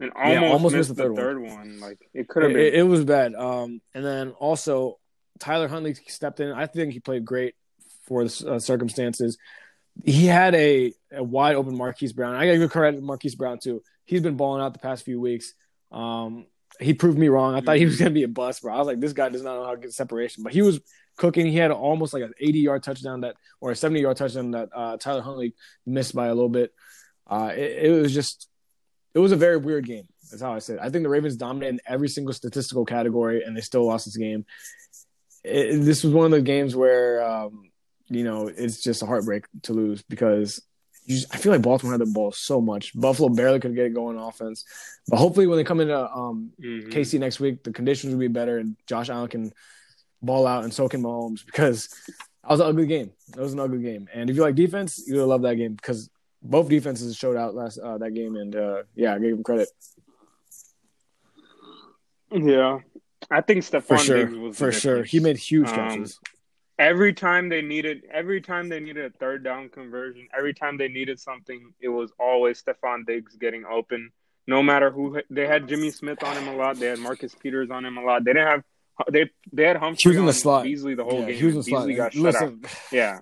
[0.00, 1.56] and almost, yeah, almost missed, missed the, third, the third one.
[1.56, 1.80] one.
[1.80, 2.62] Like it could have been.
[2.62, 3.34] It, it, was bad.
[3.34, 4.98] Um, and then also
[5.38, 6.52] Tyler Huntley stepped in.
[6.52, 7.54] I think he played great
[8.06, 9.38] for the uh, circumstances.
[10.04, 12.36] He had a, a wide open Marquise Brown.
[12.36, 13.82] I got to give credit to Marquise Brown too.
[14.04, 15.52] He's been balling out the past few weeks.
[15.90, 16.46] Um,
[16.80, 17.54] he proved me wrong.
[17.54, 18.04] I thought he was mm-hmm.
[18.04, 18.74] gonna be a bust, bro.
[18.74, 20.80] I was like, this guy does not know how to get separation, but he was
[21.16, 21.46] cooking.
[21.46, 24.68] He had almost like an 80 yard touchdown that, or a 70 yard touchdown that
[24.74, 26.72] uh, Tyler Huntley missed by a little bit.
[27.26, 28.47] Uh, it, it was just
[29.18, 30.06] it was a very weird game.
[30.30, 30.78] That's how I said.
[30.78, 34.16] I think the Ravens dominated in every single statistical category, and they still lost this
[34.16, 34.46] game.
[35.42, 37.70] It, this was one of the games where, um,
[38.06, 40.62] you know, it's just a heartbreak to lose because
[41.08, 42.92] just, I feel like Baltimore had the ball so much.
[42.94, 44.64] Buffalo barely could get it going offense,
[45.08, 46.90] but hopefully when they come into um, mm-hmm.
[46.90, 49.52] KC next week, the conditions will be better, and Josh Allen can
[50.22, 53.10] ball out, and so can Mahomes because that was an ugly game.
[53.30, 56.08] That was an ugly game, and if you like defense, you'll love that game because
[56.42, 59.68] both defenses showed out last uh, that game, and uh, yeah, I gave him credit.
[62.30, 62.80] Yeah,
[63.30, 64.52] I think for sure.
[64.52, 66.18] for sure, he made huge um, catches.
[66.18, 66.38] Um,
[66.78, 70.88] every time they needed, every time they needed a third down conversion, every time they
[70.88, 74.10] needed something, it was always Stefon Diggs getting open.
[74.46, 76.78] No matter who they had, Jimmy Smith on him a lot.
[76.78, 78.24] They had Marcus Peters on him a lot.
[78.24, 78.64] They didn't have
[79.10, 80.64] they they had Humphrey He was in the slot.
[80.64, 81.36] Beasley the whole yeah, game.
[81.36, 82.12] He was in the Beasley slot.
[82.12, 82.60] got Listen.
[82.62, 82.92] shut out.
[82.92, 83.18] Yeah,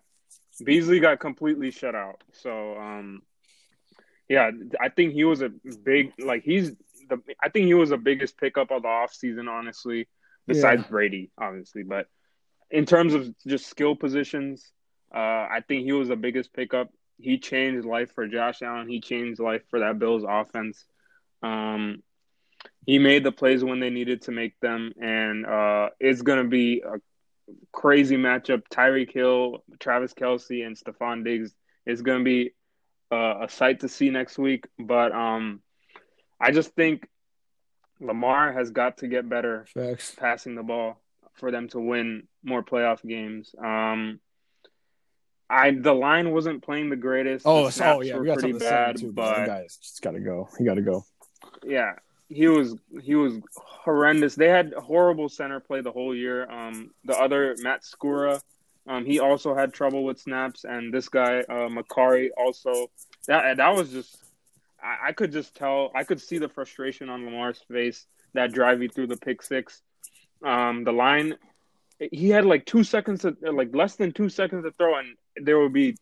[0.65, 2.23] Beasley got completely shut out.
[2.33, 3.23] So, um,
[4.29, 5.51] yeah, I think he was a
[5.85, 6.73] big like he's
[7.09, 10.09] the I think he was the biggest pickup of the offseason, honestly,
[10.47, 10.91] besides yeah.
[10.91, 11.83] Brady, obviously.
[11.83, 12.07] But
[12.71, 14.73] in terms of just skill positions,
[15.15, 16.91] uh, I think he was the biggest pickup.
[17.19, 18.89] He changed life for Josh Allen.
[18.89, 20.85] He changed life for that Bills offense.
[21.43, 22.03] Um,
[22.85, 26.49] he made the plays when they needed to make them, and uh, it's going to
[26.49, 26.99] be a
[27.73, 28.63] crazy matchup.
[28.71, 31.55] Tyreek Hill, Travis Kelce, and Stefon Diggs
[31.85, 32.55] is going to be
[33.13, 34.67] uh, a sight to see next week.
[34.79, 35.61] But um,
[36.41, 37.09] I just think
[38.01, 40.15] Lamar has got to get better Facts.
[40.19, 41.01] passing the ball
[41.35, 43.55] for them to win more playoff games.
[43.63, 44.21] Um,
[45.49, 47.47] I the line wasn't playing the greatest.
[47.47, 49.13] Oh, the so, oh yeah, we got pretty something to say bad, too.
[49.13, 50.49] but But guys, just gotta go.
[50.59, 51.05] You gotta go.
[51.65, 51.93] yeah,
[52.29, 54.35] he was he was horrendous.
[54.35, 56.51] They had horrible center play the whole year.
[56.51, 58.41] Um, the other Matt Skura,
[58.87, 62.91] um, he also had trouble with snaps, and this guy uh, Mekari also.
[63.27, 64.17] That that was just
[64.83, 68.81] I, I could just tell I could see the frustration on Lamar's face that drive
[68.81, 69.83] he threw the pick six.
[70.45, 71.37] Um, the line
[71.99, 75.59] he had like two seconds to like less than two seconds to throw, and there
[75.59, 75.97] would be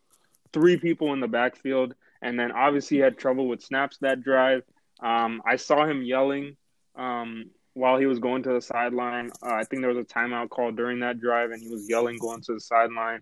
[0.53, 4.63] three people in the backfield, and then obviously he had trouble with snaps that drive.
[5.05, 6.57] Um, I saw him yelling
[6.97, 9.31] um, while he was going to the sideline.
[9.43, 12.19] Uh, I think there was a timeout call during that drive, and he was yelling
[12.19, 13.21] going to the sideline.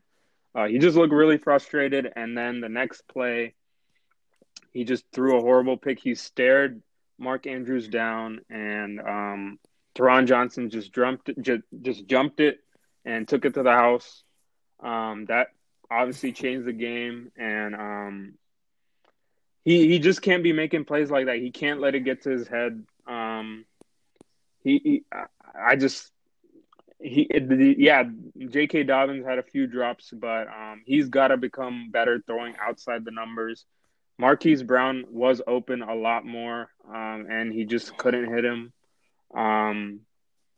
[0.54, 3.54] Uh, he just looked really frustrated, and then the next play,
[4.70, 5.98] he just threw a horrible pick.
[5.98, 6.82] He stared
[7.18, 9.58] Mark Andrews down, and um,
[9.96, 12.58] Taron Johnson just jumped, just jumped it
[13.04, 14.22] and took it to the house.
[14.80, 15.48] Um, that
[15.90, 18.34] obviously changed the game, and um,
[19.64, 21.36] he he just can't be making plays like that.
[21.36, 22.84] He can't let it get to his head.
[23.06, 23.64] Um,
[24.64, 25.04] he, he
[25.54, 26.10] I just
[27.00, 28.04] he the, yeah.
[28.38, 28.84] J.K.
[28.84, 33.10] Dobbins had a few drops, but um, he's got to become better throwing outside the
[33.10, 33.64] numbers.
[34.18, 38.72] Marquise Brown was open a lot more, um, and he just couldn't hit him.
[39.34, 40.00] Um,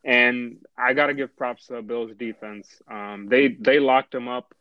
[0.04, 2.68] and I got to give props to Bills defense.
[2.90, 4.54] Um, they they locked him up.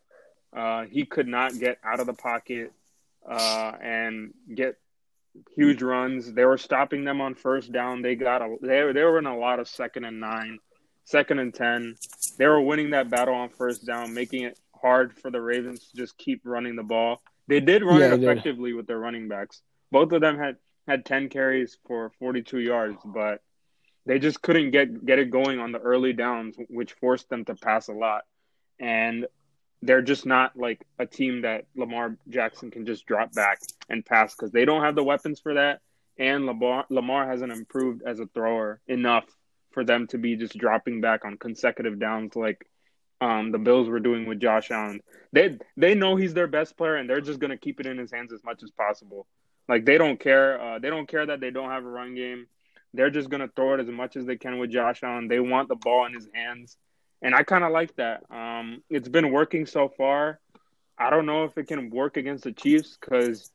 [0.55, 2.71] Uh, he could not get out of the pocket
[3.29, 4.75] uh, and get
[5.55, 6.31] huge runs.
[6.33, 8.01] They were stopping them on first down.
[8.01, 10.59] They got a they they were in a lot of second and nine,
[11.05, 11.95] second and ten.
[12.37, 15.97] They were winning that battle on first down, making it hard for the Ravens to
[15.97, 17.21] just keep running the ball.
[17.47, 18.23] They did run Yeah, it did.
[18.23, 19.61] effectively with their running backs.
[19.91, 20.57] Both of them had
[20.87, 23.41] had ten carries for forty two yards, but
[24.05, 27.55] they just couldn't get get it going on the early downs, which forced them to
[27.55, 28.23] pass a lot.
[28.79, 29.27] And
[29.83, 34.33] they're just not like a team that Lamar Jackson can just drop back and pass
[34.33, 35.81] because they don't have the weapons for that.
[36.17, 39.25] And Lamar Lamar hasn't improved as a thrower enough
[39.71, 42.65] for them to be just dropping back on consecutive downs like
[43.19, 45.01] um, the Bills were doing with Josh Allen.
[45.31, 48.11] They they know he's their best player and they're just gonna keep it in his
[48.11, 49.27] hands as much as possible.
[49.67, 50.61] Like they don't care.
[50.61, 52.47] Uh, they don't care that they don't have a run game.
[52.93, 55.27] They're just gonna throw it as much as they can with Josh Allen.
[55.27, 56.77] They want the ball in his hands,
[57.23, 58.23] and I kind of like that.
[58.29, 60.39] Um, it's been working so far.
[60.97, 63.49] I don't know if it can work against the Chiefs because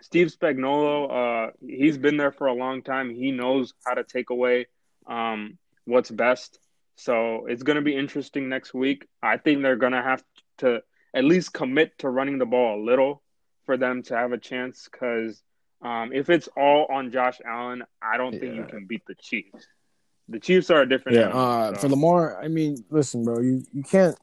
[0.00, 3.10] Steve Spagnuolo, uh, he's been there for a long time.
[3.10, 4.66] He knows how to take away
[5.06, 6.58] um, what's best.
[6.96, 9.06] So it's going to be interesting next week.
[9.22, 10.24] I think they're going to have
[10.58, 10.82] to
[11.14, 13.22] at least commit to running the ball a little
[13.66, 15.42] for them to have a chance because
[15.82, 19.66] um, if it's all on Josh Allen, I don't think you can beat the Chiefs.
[20.30, 21.80] The Chiefs are a different Yeah, animal, uh, so.
[21.80, 24.16] for Lamar, I mean, listen, bro, you you can't.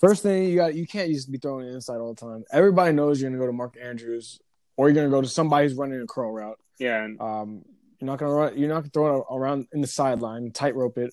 [0.00, 2.44] First thing you got, you can't just be throwing it inside all the time.
[2.52, 4.40] Everybody knows you're gonna go to Mark Andrews,
[4.76, 6.58] or you're gonna go to somebody who's running a curl route.
[6.78, 7.64] yeah, and Um,
[8.00, 8.58] you're not gonna run.
[8.58, 11.12] You're not gonna throw it around in the sideline, tightrope it.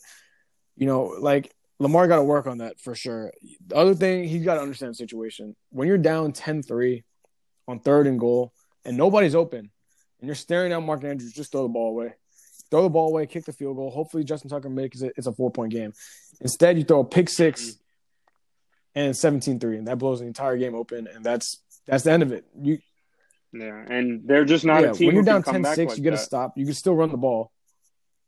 [0.77, 3.31] You know, like Lamar got to work on that for sure.
[3.67, 5.55] The other thing, he's got to understand the situation.
[5.69, 7.03] When you're down 10-3
[7.67, 8.51] on third and goal,
[8.85, 9.59] and nobody's open,
[10.19, 12.13] and you're staring at Mark Andrews, just throw the ball away.
[12.69, 13.91] Throw the ball away, kick the field goal.
[13.91, 15.13] Hopefully, Justin Tucker makes it.
[15.15, 15.93] It's a four point game.
[16.41, 17.77] Instead, you throw a pick six
[18.95, 22.31] and 17-3, and that blows the entire game open, and that's that's the end of
[22.31, 22.45] it.
[22.59, 22.79] You
[23.53, 25.75] yeah, and they're just not yeah, a team when you're down can come 10 back
[25.75, 26.17] 6, like you get that.
[26.17, 26.57] stop.
[26.57, 27.51] You can still run the ball.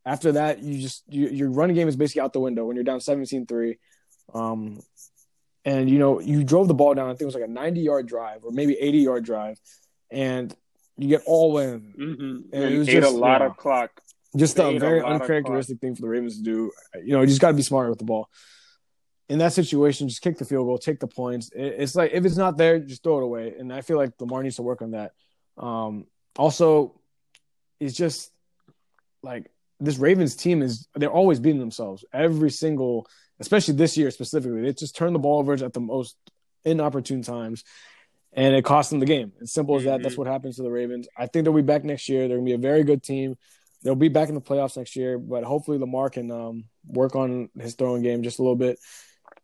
[0.05, 2.85] After that, you just you, your running game is basically out the window when you're
[2.85, 3.77] down 17 3.
[4.33, 4.79] Um,
[5.65, 7.81] and you know, you drove the ball down, I think it was like a 90
[7.81, 9.59] yard drive or maybe 80 yard drive,
[10.09, 10.55] and
[10.97, 11.93] you get all in.
[11.99, 12.53] Mm-hmm.
[12.53, 13.47] And And it was ate just, a lot yeah.
[13.47, 14.01] of clock.
[14.35, 16.71] Just a ate a very uncharacteristic thing for the Ravens to do.
[17.03, 18.29] You know, you just got to be smarter with the ball.
[19.27, 21.51] In that situation, just kick the field goal, take the points.
[21.53, 23.53] It's like if it's not there, just throw it away.
[23.57, 25.11] And I feel like Lamar needs to work on that.
[25.57, 26.05] Um,
[26.37, 26.99] also,
[27.79, 28.31] it's just
[29.23, 33.07] like this Ravens team is they're always beating themselves every single,
[33.39, 34.61] especially this year specifically.
[34.61, 36.15] They just turn the ball over at the most
[36.65, 37.63] inopportune times,
[38.33, 39.31] and it cost them the game.
[39.41, 39.99] It's simple as that.
[39.99, 40.03] Mhm.
[40.03, 41.07] That's what happens to the Ravens.
[41.17, 42.27] I think they'll be back next year.
[42.27, 43.37] They're gonna be a very good team.
[43.83, 47.49] They'll be back in the playoffs next year, but hopefully Lamar can um, work on
[47.57, 48.77] his throwing game just a little bit.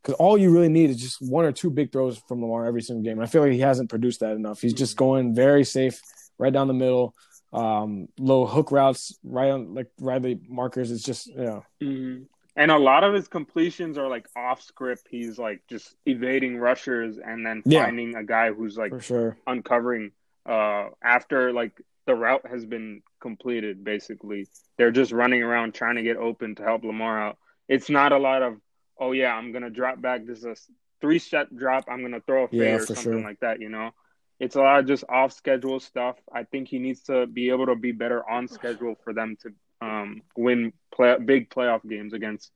[0.01, 2.81] Because all you really need is just one or two big throws from Lamar every
[2.81, 3.19] single game.
[3.19, 4.61] I feel like he hasn't produced that enough.
[4.61, 5.99] He's just going very safe,
[6.37, 7.15] right down the middle,
[7.53, 10.91] um, low hook routes, right on like the markers.
[10.91, 12.23] It's just you know, hmm
[12.55, 15.07] And a lot of his completions are like off script.
[15.09, 17.85] He's like just evading rushers and then Yeah.
[17.85, 19.37] finding a guy who's like sure.
[19.47, 20.11] uncovering
[20.45, 24.47] uh after like the route has been completed basically.
[24.77, 27.37] They're just running around trying to get open to help Lamar out.
[27.67, 28.55] It's not a lot of
[28.99, 30.55] oh yeah, I'm going to drop back this is a
[31.01, 33.21] three step drop, I'm gonna throw a fade Yeah, or something sure.
[33.21, 33.59] like that.
[33.61, 33.91] You know,
[34.39, 36.15] it's a lot of just off schedule stuff.
[36.33, 39.85] I think he needs to be able to be better on schedule for them to
[39.85, 42.51] um, win play, big playoff games against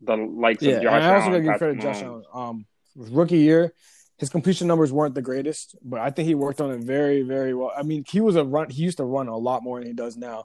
[0.00, 1.32] the likes Yeah, of and Josh I also Allen.
[1.32, 2.24] gotta give credit to Josh Allen.
[2.32, 3.72] Um, rookie year,
[4.18, 7.54] his completion numbers weren't the greatest, but I think he worked on it very, very
[7.54, 7.72] well.
[7.76, 8.70] I mean, he was a run.
[8.70, 10.44] He used to run a lot more than he does now,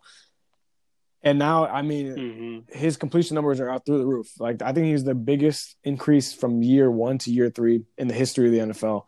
[1.21, 4.31] and now, I mean, hmm his completion numbers are out through the roof.
[4.39, 8.13] Like I think he's the biggest increase from year one to year three in the
[8.13, 9.03] history of the NFL.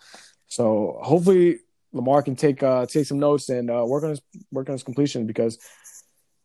[0.48, 1.60] So hopefully
[1.94, 4.22] Lamar can take uh, take some notes and uh, work on his
[4.52, 5.60] work on his completion because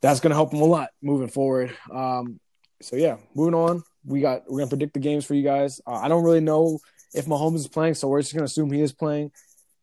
[0.02, 1.74] that's going to help him a lot moving forward.
[1.90, 2.38] Um,
[2.82, 3.82] so yeah, moving on.
[4.04, 5.80] We got we're gonna predict the games for you guys.
[5.86, 6.78] Uh, I don't really know
[7.14, 9.32] if Mahomes is playing, so we're just gonna assume he is playing.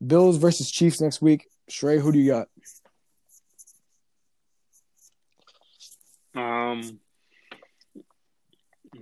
[0.05, 1.47] Bills versus Chiefs next week.
[1.69, 2.47] Shrey, who do you got?
[6.35, 6.99] Um,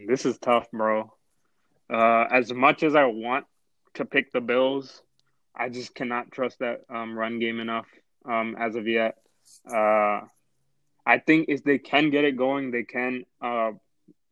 [0.07, 1.13] this is tough, bro.
[1.89, 3.45] Uh, as much as I want
[3.95, 5.01] to pick the Bills,
[5.55, 7.88] I just cannot trust that um, run game enough
[8.25, 9.17] um, as of yet.
[9.69, 10.21] Uh,
[11.05, 13.25] I think if they can get it going, they can.
[13.41, 13.71] Uh,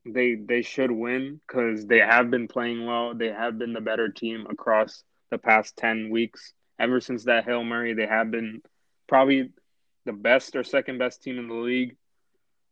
[0.05, 3.13] they they should win because they have been playing well.
[3.13, 6.53] They have been the better team across the past ten weeks.
[6.79, 8.61] Ever since that Hail Mary, they have been
[9.07, 9.51] probably
[10.05, 11.97] the best or second best team in the league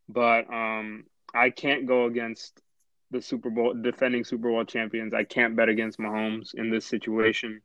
[0.09, 2.61] but um, I can't go against
[3.11, 5.13] the Super Bowl defending Super Bowl champions.
[5.13, 7.61] I can't bet against Mahomes in this situation.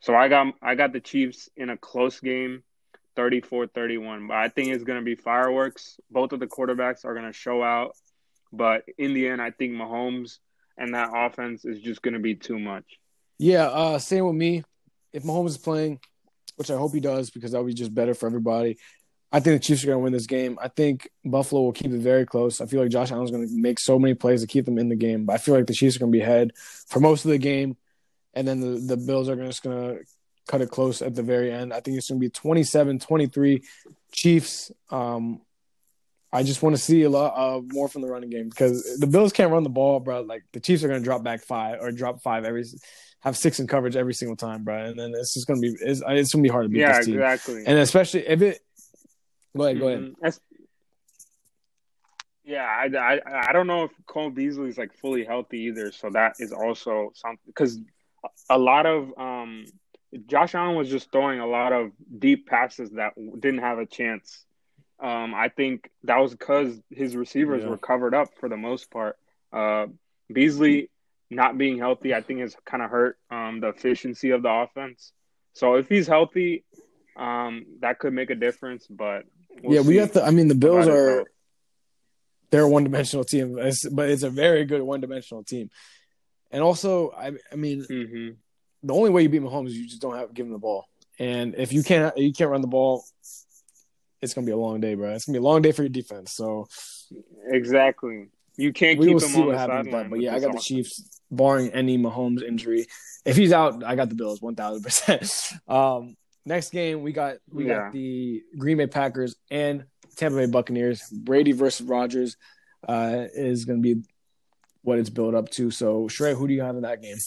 [0.00, 2.62] So I got I got the Chiefs in a close game,
[3.16, 4.28] 34-31.
[4.28, 5.98] But I think it's going to be fireworks.
[6.10, 7.96] Both of the quarterbacks are going to show out,
[8.52, 10.38] but in the end I think Mahomes
[10.76, 12.84] and that offense is just going to be too much.
[13.38, 14.64] Yeah, uh, same with me.
[15.12, 16.00] If Mahomes is playing,
[16.56, 18.78] which I hope he does, because that would be just better for everybody.
[19.30, 20.58] I think the Chiefs are going to win this game.
[20.60, 22.60] I think Buffalo will keep it very close.
[22.60, 24.88] I feel like Josh Allen's going to make so many plays to keep them in
[24.88, 27.24] the game, but I feel like the Chiefs are going to be ahead for most
[27.24, 27.76] of the game,
[28.34, 30.04] and then the, the Bills are just going to
[30.46, 31.72] cut it close at the very end.
[31.72, 33.62] I think it's going to be 27-23
[34.12, 34.72] Chiefs.
[34.90, 35.42] Um,
[36.32, 39.06] I just want to see a lot uh, more from the running game because the
[39.06, 40.20] Bills can't run the ball, bro.
[40.20, 42.64] Like the Chiefs are going to drop back five or drop five every,
[43.20, 44.76] have six in coverage every single time, bro.
[44.84, 46.80] And then it's just going to be it's, it's going to be hard to beat
[46.80, 47.14] Yeah, this team.
[47.14, 47.64] exactly.
[47.66, 48.60] And especially if it.
[49.56, 50.00] Go ahead, go ahead.
[50.00, 50.14] Mhm.
[50.20, 50.40] That's-
[52.44, 56.10] Yeah, I, I, I don't know if Cole Beasley is like fully healthy either, so
[56.10, 57.78] that is also something because
[58.50, 59.64] a lot of um,
[60.26, 64.44] Josh Allen was just throwing a lot of deep passes that didn't have a chance.
[65.00, 67.70] Um, I think that was because his receivers Yeah.
[67.70, 69.16] were covered up for the most part.
[69.52, 69.86] Uh,
[70.32, 70.90] Beasley
[71.30, 75.12] not being healthy, I think, has kind of hurt um, the efficiency of the offense.
[75.52, 76.64] So if he's healthy,
[77.16, 78.86] um, that could make a difference.
[78.88, 79.24] But
[79.62, 80.24] we'll yeah, we have to.
[80.24, 81.26] I mean, the Bills are
[82.50, 83.54] they're a one dimensional team,
[83.92, 85.70] but it's a very good one dimensional team.
[86.50, 88.36] And also, I, I mean, Mhm.
[88.82, 90.86] the only way you beat Mahomes is you just don't have give him the ball.
[91.18, 93.04] And if you can't you can't run the ball,
[94.20, 95.12] it's gonna be a long day, bro.
[95.12, 96.32] It's gonna be a long day for your defense.
[96.32, 96.68] So
[97.46, 98.28] Exactly.
[98.56, 99.88] You can't we keep will see on what happens.
[99.88, 100.58] But, but yeah, I got the.
[100.60, 102.86] Chiefs, barring any Mahomes injury.
[103.24, 105.52] If he's out, I got the Bills, one thousand percent.
[105.68, 107.84] Um, next game we got we Yeah.
[107.84, 109.84] got the Green Bay Packers and
[110.16, 111.02] Tampa Bay Buccaneers.
[111.12, 112.36] Brady versus Rodgers
[112.88, 114.02] uh, is gonna be
[114.82, 115.70] what it's built up to.
[115.70, 117.18] So Shrey, who do you have in that game?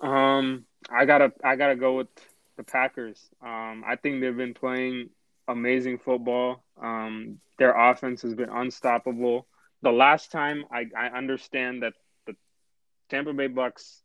[0.00, 2.08] Um, I gotta I gotta go with
[2.56, 3.20] the Packers.
[3.42, 5.10] Um, I think they've been playing
[5.48, 6.64] amazing football.
[6.80, 9.46] Um, their offense has been unstoppable.
[9.82, 11.94] The last time I, I understand that
[12.26, 12.34] the
[13.10, 14.00] Tampa Bay Bucs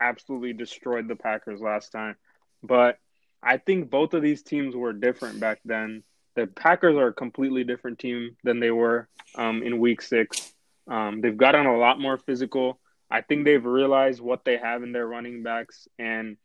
[0.00, 2.16] absolutely destroyed the Packers last time,
[2.62, 2.98] but
[3.42, 6.02] I think both of these teams were different back then.
[6.34, 10.52] The Packers are a completely different team than they were um, in Week Six.
[10.88, 12.80] Um, they've gotten a lot more physical.
[13.10, 16.36] I think they've realized what they have in their running backs, and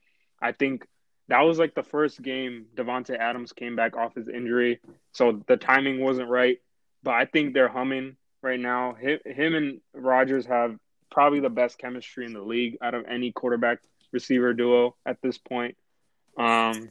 [0.41, 0.85] I think
[1.29, 4.79] that was like the first game Davante Adams came back off his injury,
[5.11, 6.59] so the timing wasn't right.
[7.03, 8.93] But I think they're humming right now.
[8.93, 10.77] Him, and Rodgers have
[11.11, 13.79] probably the best chemistry in the league out of any quarterback
[14.11, 15.75] receiver duo at this point.
[16.37, 16.89] Um,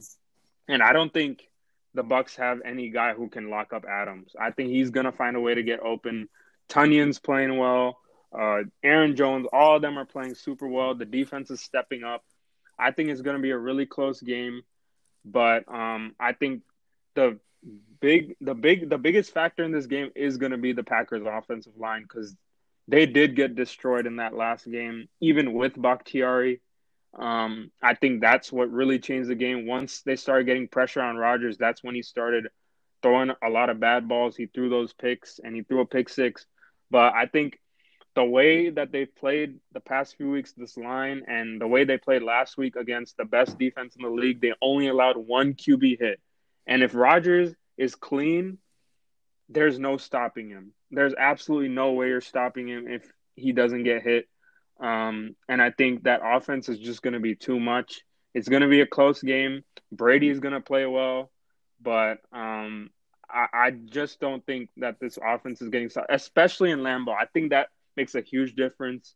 [0.67, 1.47] and I don't think
[1.93, 4.33] the Bucs have any guy who can lock up Adams.
[4.39, 6.29] I think he's gonna find a way to get open.
[6.69, 7.97] Tonyan's playing well.
[8.37, 10.93] Uh, Aaron Jones, all of them are playing super well.
[10.93, 12.23] The defense is stepping up.
[12.79, 14.61] I think it's going to be a really close game,
[15.25, 16.63] but um, I think
[17.15, 17.39] the
[17.99, 21.25] big, the big, the biggest factor in this game is going to be the Packers'
[21.25, 22.35] offensive line because
[22.87, 26.61] they did get destroyed in that last game, even with Bakhtiari.
[27.17, 29.65] Um, I think that's what really changed the game.
[29.65, 32.47] Once they started getting pressure on Rodgers, that's when he started
[33.01, 34.35] throwing a lot of bad balls.
[34.35, 36.45] He threw those picks and he threw a pick six.
[36.91, 37.59] But I think
[38.17, 41.99] the way that they've played the past few weeks, this line, and the way they
[41.99, 45.99] played last week against the best defense in the league, they only allowed one QB
[45.99, 46.19] hit.
[46.65, 48.57] And if Rodgers is clean,
[49.49, 50.73] there's no stopping him.
[50.89, 54.27] There's absolutely no way you're stopping him if he doesn't get hit.
[54.79, 58.01] Um, and I think that offense is just going to be too much.
[58.33, 59.63] It's going to be a close game.
[59.91, 61.29] Brady is going to play well,
[61.79, 62.89] but um,
[63.29, 67.15] I, I, just don't think that this offense is getting, especially in Lambeau.
[67.15, 69.15] I think that makes a huge difference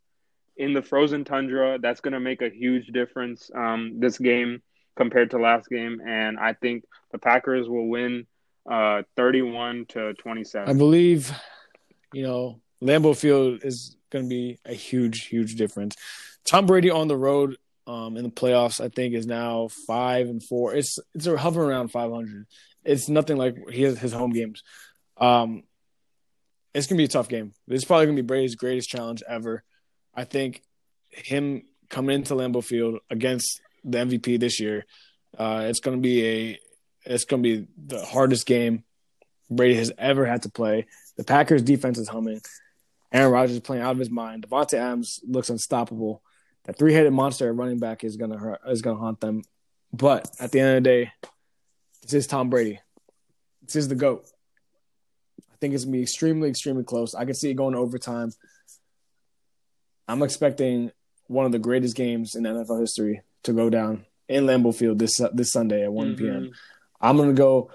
[0.58, 1.80] in the frozen tundra.
[1.80, 4.62] That's going to make a huge difference um, this game
[4.98, 8.28] compared to last game, and I think the Packers will win
[8.70, 10.70] uh, 31 to 27.
[10.70, 11.32] I believe,
[12.12, 15.96] you know, Lambeau Field is going to be a huge, huge difference.
[16.46, 17.58] Tom Brady on the road
[17.88, 20.74] um, in the playoffs, I think, is now five and four.
[20.74, 22.46] It's it's hovering around 500.
[22.84, 24.64] It's nothing like his his home games.
[25.18, 25.64] Um,
[26.74, 27.54] it's gonna be a tough game.
[27.68, 29.64] This is probably gonna be Brady's greatest challenge ever.
[30.14, 30.62] I think
[31.10, 34.86] him coming into Lambeau Field against the MVP this year,
[35.38, 36.60] uh, it's gonna be a
[37.06, 38.84] it's gonna be the hardest game
[39.50, 40.88] Brady has ever had to play.
[41.18, 42.42] The Packers defense is humming.
[43.12, 44.48] Aaron Rodgers is playing out of his mind.
[44.48, 46.24] Davante Adams looks unstoppable.
[46.64, 49.44] That three-headed monster running back is gonna hurt, is gonna haunt them.
[49.92, 51.12] But at the end of the day,
[52.04, 52.80] this is Tom Brady.
[53.64, 54.26] This is the goat.
[55.62, 57.14] I think it's gonna be extremely, extremely close.
[57.14, 58.32] I can see it going to overtime.
[60.08, 60.92] I'm expecting
[61.28, 65.22] one of the greatest games in NFL history to go down in Lambeau Field this
[65.34, 66.26] this Sunday at one mm-hmm.
[66.26, 66.52] p.m.
[67.00, 67.70] I'm gonna go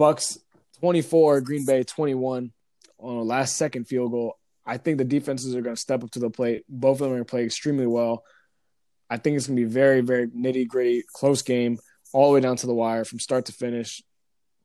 [0.00, 0.38] Bucs
[0.80, 2.50] 24, Green Bay 21
[2.98, 4.38] on a last second field goal.
[4.64, 6.64] I think the defenses are going to step up to the plate.
[6.68, 8.24] Both of them are going to play extremely well.
[9.10, 11.78] I think it's going to be very, very nitty gritty, close game,
[12.12, 14.02] all the way down to the wire from start to finish.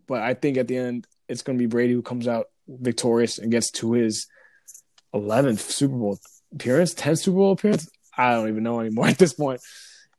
[0.05, 2.47] But I think at the end, it's going to be Brady who comes out
[2.79, 4.27] victorious and gets to his
[5.13, 6.19] 11th Super Bowl
[6.53, 7.89] appearance, 10th Super Bowl appearance.
[8.17, 9.61] I don't even know anymore at this point.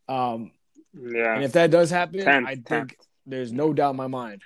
[0.09, 0.53] Um,
[0.95, 1.35] yeah.
[1.35, 2.97] And if that does happen, 10th, I think
[3.27, 4.43] there's no doubt in my mind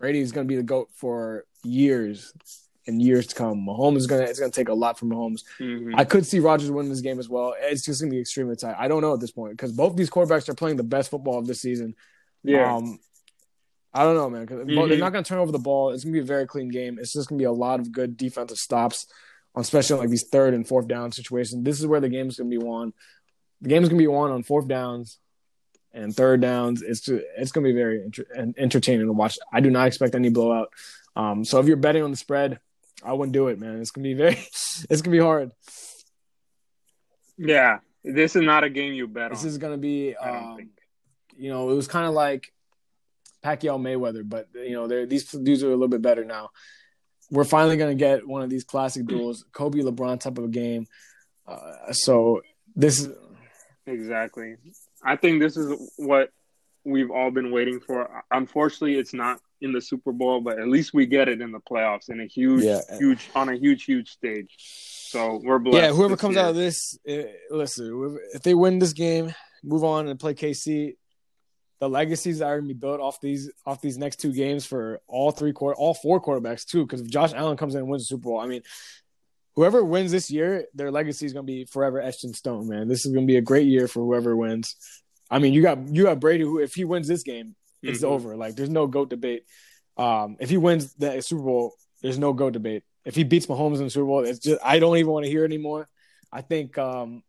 [0.00, 2.32] Brady is going to be the goat for years
[2.86, 3.66] and years to come.
[3.66, 5.44] Mahomes is gonna it's gonna take a lot from Mahomes.
[5.60, 5.94] Mm-hmm.
[5.94, 7.54] I could see Rodgers winning this game as well.
[7.60, 8.76] It's just gonna be extremely tight.
[8.78, 11.38] I don't know at this point because both these quarterbacks are playing the best football
[11.38, 11.94] of this season.
[12.42, 12.74] Yeah.
[12.74, 12.98] Um,
[13.92, 14.42] I don't know, man.
[14.42, 14.88] Because mm-hmm.
[14.88, 15.90] they're not gonna turn over the ball.
[15.90, 16.98] It's gonna be a very clean game.
[16.98, 19.06] It's just gonna be a lot of good defensive stops,
[19.56, 21.64] especially like these third and fourth down situations.
[21.64, 22.92] This is where the game is gonna be won.
[23.60, 25.18] The game is gonna be won on fourth downs
[25.92, 26.82] and third downs.
[26.82, 29.38] It's just, it's gonna be very inter- entertaining to watch.
[29.52, 30.72] I do not expect any blowout.
[31.16, 32.60] Um, so if you're betting on the spread,
[33.04, 33.80] I wouldn't do it, man.
[33.80, 34.34] It's gonna be very,
[34.90, 35.50] it's gonna be hard.
[37.36, 39.44] Yeah, this is not a game you bet this on.
[39.44, 40.70] This is gonna be, um,
[41.36, 42.52] you know, it was kind of like
[43.42, 46.50] Pacquiao Mayweather, but you know, these dudes are a little bit better now.
[47.30, 50.86] We're finally gonna get one of these classic duels, Kobe LeBron type of a game.
[51.46, 52.42] Uh, so
[52.76, 53.08] this is
[53.86, 54.56] exactly.
[55.02, 56.30] I think this is what
[56.84, 58.24] we've all been waiting for.
[58.30, 61.60] Unfortunately, it's not in the Super Bowl, but at least we get it in the
[61.60, 62.80] playoffs in a huge, yeah.
[62.98, 64.54] huge on a huge, huge stage.
[64.58, 65.82] So we're blessed.
[65.82, 66.44] Yeah, whoever comes year.
[66.44, 70.96] out of this, uh, listen, if they win this game, move on and play KC,
[71.80, 74.66] the legacies that are going to be built off these off these next two games
[74.66, 76.84] for all three quarter, all four quarterbacks too.
[76.84, 78.62] Because if Josh Allen comes in and wins the Super Bowl, I mean,
[79.56, 82.68] whoever wins this year, their legacy is going to be forever etched in stone.
[82.68, 84.76] Man, this is going to be a great year for whoever wins.
[85.30, 88.12] I mean, you got you got Brady, who if he wins this game, it's mm-hmm.
[88.12, 88.36] over.
[88.36, 89.44] Like there's no goat debate.
[89.96, 92.84] Um, if he wins the Super Bowl, there's no goat debate.
[93.06, 95.30] If he beats Mahomes in the Super Bowl, it's just I don't even want to
[95.30, 95.88] hear anymore.
[96.30, 97.22] I think um,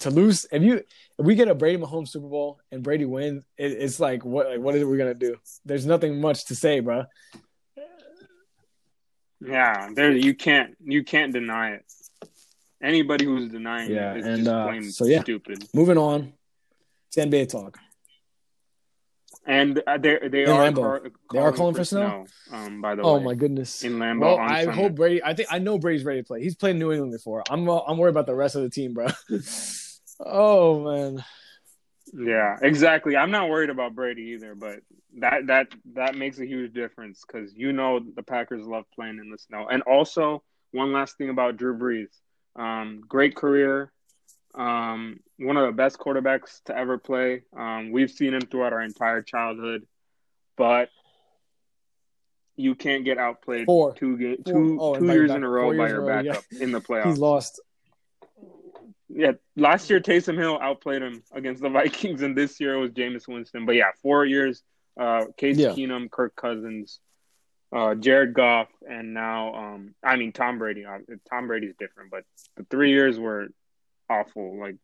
[0.00, 3.44] to lose if you if we get a Brady Mahomes Super Bowl and Brady wins,
[3.56, 5.36] it, it's like what like what are we gonna do?
[5.64, 7.04] There's nothing much to say, bro.
[9.40, 11.84] Yeah, there you can't you can't deny it.
[12.82, 15.66] Anybody who's denying yeah, it is and, just uh, plain so yeah, stupid.
[15.74, 16.32] Moving on,
[17.12, 17.78] to NBA talk.
[19.50, 22.24] And uh, they they are car- they are calling for snow.
[22.46, 23.82] snow um, by the oh way, oh my goodness!
[23.82, 24.80] In Lambeau, well, I Sunday.
[24.80, 25.24] hope Brady.
[25.24, 26.40] I think I know Brady's ready to play.
[26.40, 27.42] He's played New England before.
[27.50, 29.08] I'm I'm worried about the rest of the team, bro.
[30.24, 31.24] oh man.
[32.12, 33.16] Yeah, exactly.
[33.16, 34.80] I'm not worried about Brady either, but
[35.18, 39.30] that that that makes a huge difference because you know the Packers love playing in
[39.30, 39.66] the snow.
[39.68, 42.10] And also, one last thing about Drew Brees,
[42.54, 43.90] um, great career,
[44.54, 47.42] um, one of the best quarterbacks to ever play.
[47.56, 49.86] Um, we've seen him throughout our entire childhood,
[50.56, 50.90] but
[52.56, 53.94] you can't get outplayed Four.
[53.94, 56.62] two ga- two, oh, two years in a row by your backup yeah.
[56.62, 57.06] in the playoffs.
[57.06, 57.60] He's lost.
[59.08, 62.90] Yeah, last year Taysom Hill outplayed him against the Vikings, and this year it was
[62.90, 63.66] Jameis Winston.
[63.66, 64.62] But yeah, four years.
[64.98, 65.70] Uh, Case yeah.
[65.70, 67.00] Keenum, Kirk Cousins.
[67.74, 70.84] uh, Jared Goff, and now um, I mean Tom Brady.
[70.84, 70.98] Uh,
[71.30, 72.24] Tom Brady's different, but
[72.56, 73.48] the three years were
[74.10, 74.58] awful.
[74.60, 74.76] Like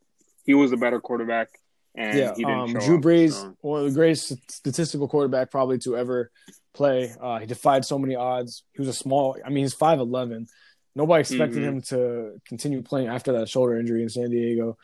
[0.44, 1.48] he was a better quarterback,
[1.94, 5.50] and yeah, he didn't um, show Drew Brees, so- one of the greatest statistical quarterback
[5.50, 6.30] probably to ever
[6.72, 7.12] play.
[7.20, 8.62] Uh, he defied so many odds.
[8.72, 9.36] He was a small.
[9.44, 10.46] I mean, he's five eleven.
[10.94, 11.64] Nobody expected Mhm.
[11.64, 14.78] him to continue playing after that shoulder injury in San Diego.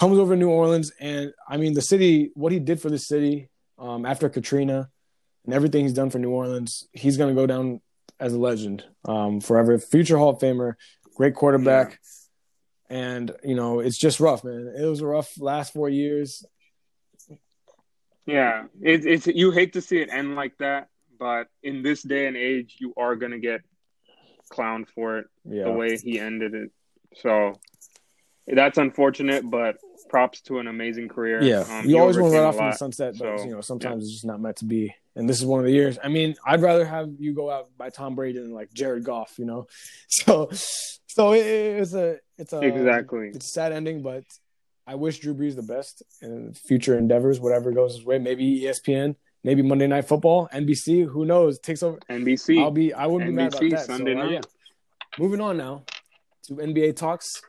[0.00, 2.30] Comes over to New Orleans, and I mean, the city.
[2.34, 4.88] What he did for the city um, after Katrina,
[5.44, 7.80] and everything he's done for New Orleans, he's going to go down
[8.20, 9.76] as a legend um, forever.
[9.78, 10.74] Future Hall of Famer,
[11.16, 11.98] great quarterback.
[12.90, 14.72] And you know, it's just rough, man.
[14.76, 16.44] It was a rough last four years.
[18.26, 22.26] Yeah, it, it's you hate to see it end like that, but in this day
[22.26, 23.62] and age, you are gonna get
[24.52, 25.64] clowned for it Yeah.
[25.64, 26.70] the way he ended it.
[27.16, 27.58] So
[28.46, 29.76] that's unfortunate, but
[30.08, 31.42] props to an amazing career.
[31.42, 33.60] Yeah, Um, you always want to run off in the sunset, but so, you know
[33.60, 34.94] sometimes it's just not meant to be.
[35.18, 35.98] And this is one of the years.
[36.02, 39.34] I mean, I'd rather have you go out by Tom Brady than like Jared Goff.
[39.36, 39.66] You know,
[40.08, 40.48] so
[41.08, 43.32] so it, it's a it's a Exactly.
[43.34, 44.22] it's a sad ending, but
[44.86, 48.18] I wish Drew Brees the best in future endeavors, whatever goes his way.
[48.18, 51.04] Maybe ESPN, maybe Monday Night Football, NBC.
[51.10, 51.58] Who knows?
[51.58, 51.98] Takes over.
[52.08, 52.62] NBC.
[52.62, 52.94] I'll be.
[52.94, 53.86] I wouldn't be mad about that.
[53.86, 54.32] Sunday so, uh, night.
[54.34, 54.40] yeah.
[55.18, 55.82] Moving on now
[56.44, 57.42] to NBA talks.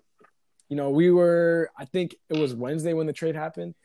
[0.70, 1.70] You know, we were.
[1.78, 3.76] I think it was Wednesday when the trade happened.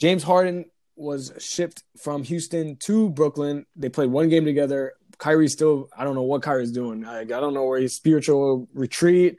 [0.00, 0.66] James Harden
[1.00, 3.66] was shipped from Houston to Brooklyn.
[3.74, 4.92] They played one game together.
[5.18, 5.88] Kyrie's still.
[5.96, 7.04] I don't know what Kyrie's doing.
[7.04, 9.38] I, I don't know where his spiritual retreat.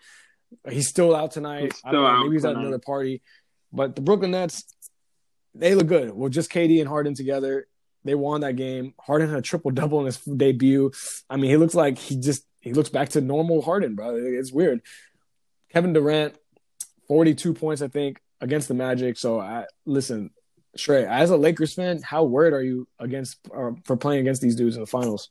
[0.70, 1.64] He's still out tonight.
[1.64, 3.22] He's still out Maybe he's at another party.
[3.72, 4.66] But the Brooklyn Nets,
[5.55, 6.12] they look good.
[6.12, 7.68] Well, just KD and Harden together,
[8.03, 8.93] they won that game.
[8.99, 10.91] Harden had a triple double in his debut.
[11.30, 14.16] I mean, he looks like he just he looks back to normal Harden, bro.
[14.16, 14.82] It's weird.
[15.72, 16.36] Kevin Durant,
[17.07, 19.18] forty-two points, I think, against the Magic.
[19.18, 20.32] So, I listen,
[20.78, 24.55] Shrey, as a Lakers fan, how worried are you against uh, for playing against these
[24.55, 25.30] dudes in the finals?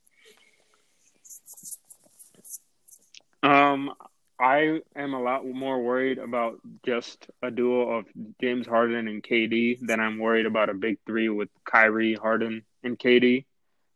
[3.43, 3.93] Um,
[4.39, 8.07] I am a lot more worried about just a duo of
[8.41, 12.99] James Harden and KD than I'm worried about a big three with Kyrie, Harden, and
[12.99, 13.45] KD.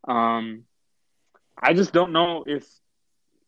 [0.07, 0.65] Um,
[1.61, 2.67] I just don't know if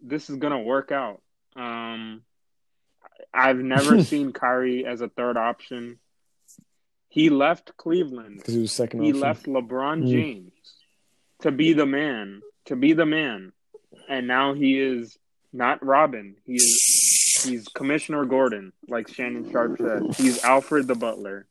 [0.00, 1.20] this is gonna work out.
[1.54, 2.22] Um,
[3.32, 5.98] I've never seen Kyrie as a third option.
[7.16, 9.00] He left Cleveland Because he was second.
[9.02, 9.20] he option.
[9.22, 10.10] left LeBron Mm.
[10.10, 10.52] James
[11.40, 13.52] to be the man, to be the man,
[14.08, 15.16] and now he is
[15.52, 16.36] not Robin.
[16.44, 20.02] He is he's Commissioner Gordon, like Shannon Sharpe said.
[20.16, 21.46] He's Alfred the Butler.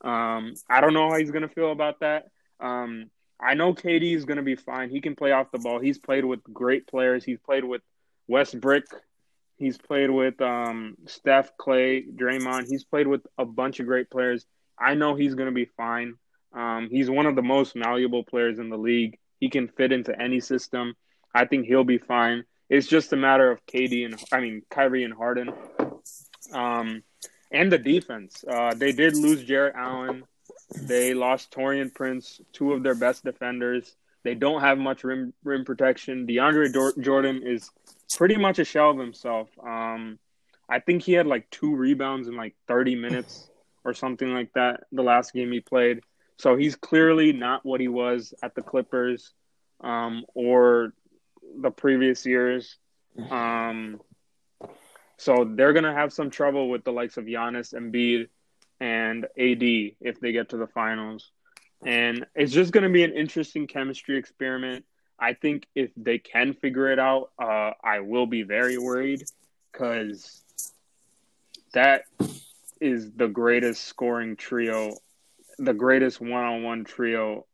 [0.00, 2.26] Um, I don't know how he's gonna feel about that.
[2.58, 4.90] Um, I know KD is gonna be fine.
[4.90, 5.78] He can play off the ball.
[5.78, 7.22] He's played with great players.
[7.24, 7.82] He's played with
[8.26, 8.84] Westbrook.
[9.58, 12.66] He's played with um, Steph, Klay, Draymond.
[12.68, 14.44] He's played with a bunch of great players.
[14.78, 16.14] I know he's going to be fine.
[16.52, 19.18] Um, he's one of the most malleable players in the league.
[19.40, 20.94] He can fit into any system.
[21.34, 22.44] I think he'll be fine.
[22.70, 25.52] It's just a matter of KD and I mean Kyrie and Harden,
[26.52, 27.02] um,
[27.50, 28.44] and the defense.
[28.48, 30.24] Uh, they did lose Jarrett Allen.
[30.82, 33.94] They lost Taurean Prince, two of their best defenders.
[34.22, 36.26] They don't have much rim rim protection.
[36.26, 37.70] DeAndre Dor- Jordan is
[38.16, 39.48] pretty much a shell of himself.
[39.62, 40.18] Um,
[40.68, 43.50] I think he had like two rebounds in like 30 minutes
[43.84, 46.00] or something like that the last game he played.
[46.38, 49.32] So he's clearly not what he was at the Clippers
[49.80, 50.92] um, or
[51.60, 52.76] the previous years.
[53.30, 54.00] Um,
[55.16, 58.28] so they're going to have some trouble with the likes of Giannis, Embiid,
[58.80, 61.30] and AD if they get to the finals.
[61.86, 64.84] And it's just going to be an interesting chemistry experiment.
[65.18, 69.22] I think if they can figure it out, uh, I will be very worried
[69.70, 70.42] because
[71.72, 72.04] that
[72.80, 74.96] is the greatest scoring trio,
[75.58, 77.46] the greatest one on one trio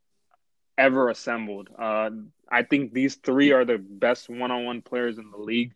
[0.77, 1.69] ever assembled.
[1.79, 2.11] Uh,
[2.51, 5.75] I think these three are the best one on one players in the league.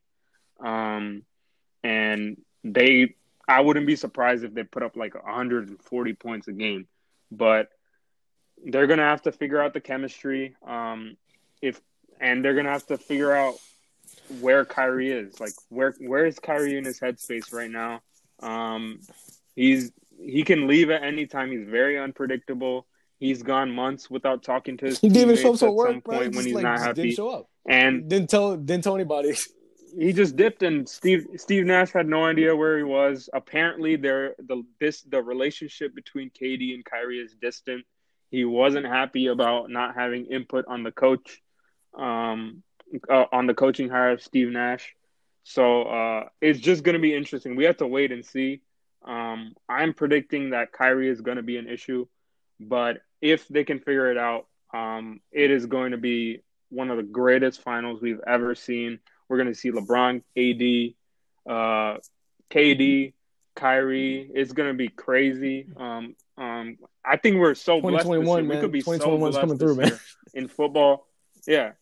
[0.59, 1.23] Um,
[1.83, 3.15] and they,
[3.47, 6.87] I wouldn't be surprised if they put up like 140 points a game,
[7.31, 7.69] but
[8.65, 10.57] they're going to have to figure out the chemistry.
[10.67, 11.17] Um,
[11.61, 11.81] if,
[12.19, 13.55] and they're going to have to figure out
[14.41, 15.39] where Kyrie is.
[15.39, 18.01] Like, where, where is Kyrie in his headspace right now?
[18.41, 19.01] Um,
[19.55, 21.51] he's, he can leave at any time.
[21.51, 22.87] He's very unpredictable.
[23.19, 26.25] He's gone months without talking to his He didn't even show up to work, point
[26.25, 27.03] Just, when he's like, not happy.
[27.03, 27.49] Didn't show up.
[27.69, 28.57] And Didn't tell.
[28.57, 29.35] Didn't tell anybody.
[29.99, 33.29] he just dipped and Steve Steve Nash had no idea where he was.
[33.33, 37.85] Apparently there the this the relationship between KD and Kyrie is distant.
[38.31, 41.41] He wasn't happy about not having input on the coach
[41.97, 42.63] um
[43.09, 44.95] uh, on the coaching hire of Steve Nash.
[45.45, 47.57] So uh it's just going to be interesting.
[47.57, 48.63] We have to wait and see.
[49.07, 52.07] Um I'm predicting that Kyrie is going to be an issue,
[52.59, 56.41] but if they can figure it out, um it is going to be
[56.71, 58.99] one of the greatest finals we've ever seen.
[59.29, 61.99] We're going to see LeBron, AD, uh,
[62.51, 63.15] KD,
[63.55, 64.31] Kyrie.
[64.35, 65.67] It's going to be crazy.
[65.77, 68.09] Um, um, I think we're so blessed.
[68.09, 68.43] This year.
[68.43, 68.49] man.
[68.49, 69.99] We could be so blessed coming through, man.
[70.35, 71.07] in football.
[71.47, 71.73] Yeah,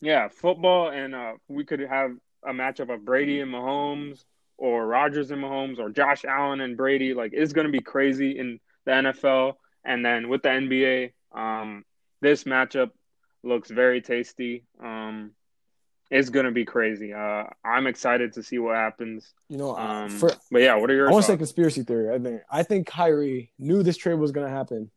[0.00, 2.12] yeah, football, and uh, we could have
[2.46, 4.24] a matchup of Brady and Mahomes,
[4.56, 7.14] or Rodgers and Mahomes, or Josh Allen and Brady.
[7.14, 11.84] Like it's going to be crazy in the NFL, and then with the NBA, um,
[12.20, 12.90] this matchup
[13.42, 14.64] looks very tasty.
[14.82, 15.32] Um,
[16.10, 17.12] it's going to be crazy.
[17.12, 19.32] Uh, I'm excited to see what happens.
[19.48, 22.14] You know, Um, for but yeah, what are your I want to say conspiracy theory.
[22.14, 24.90] I think I think Kyrie knew this trade was going to happen,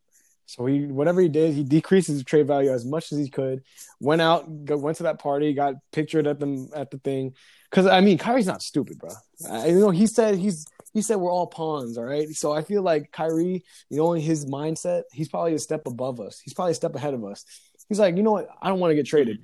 [0.48, 3.64] so he whatever he did, he decreased his trade value as much as he could.
[4.00, 7.36] Went out, go, went to that party, got pictured at the at the thing.
[7.70, 9.10] Because I mean, Kyrie's not stupid, bro.
[9.52, 12.30] I, you know, he said he's he said we're all pawns, all right.
[12.30, 16.22] So I feel like Kyrie, you know, in his mindset, he's probably a step above
[16.22, 16.39] us.
[16.39, 17.43] He's probably a step ahead of us.
[17.89, 18.48] He's like, you know what?
[18.62, 19.39] I don't want to get traded.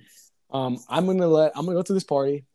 [0.52, 2.46] Um, I'm gonna let I'm gonna go to this party,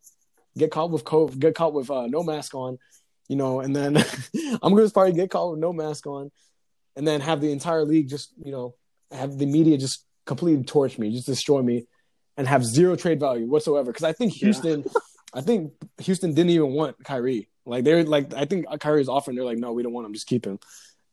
[0.57, 2.79] get caught with co- get caught with uh, no mask on,
[3.27, 3.95] you know, and then
[4.35, 6.31] I'm gonna this party, get caught with no mask on,
[6.99, 8.75] and then have the entire league just you know
[9.11, 11.87] have the media just completely torch me, just destroy me,
[12.35, 13.89] and have zero trade value whatsoever.
[13.91, 14.47] Because I think Yeah.
[14.47, 14.83] Houston,
[15.33, 17.47] I think Houston didn't even want Kyrie.
[17.65, 19.35] Like they're like I think Kyrie was offering.
[19.37, 20.13] They're like, no, we don't want him.
[20.13, 20.59] Just keep him.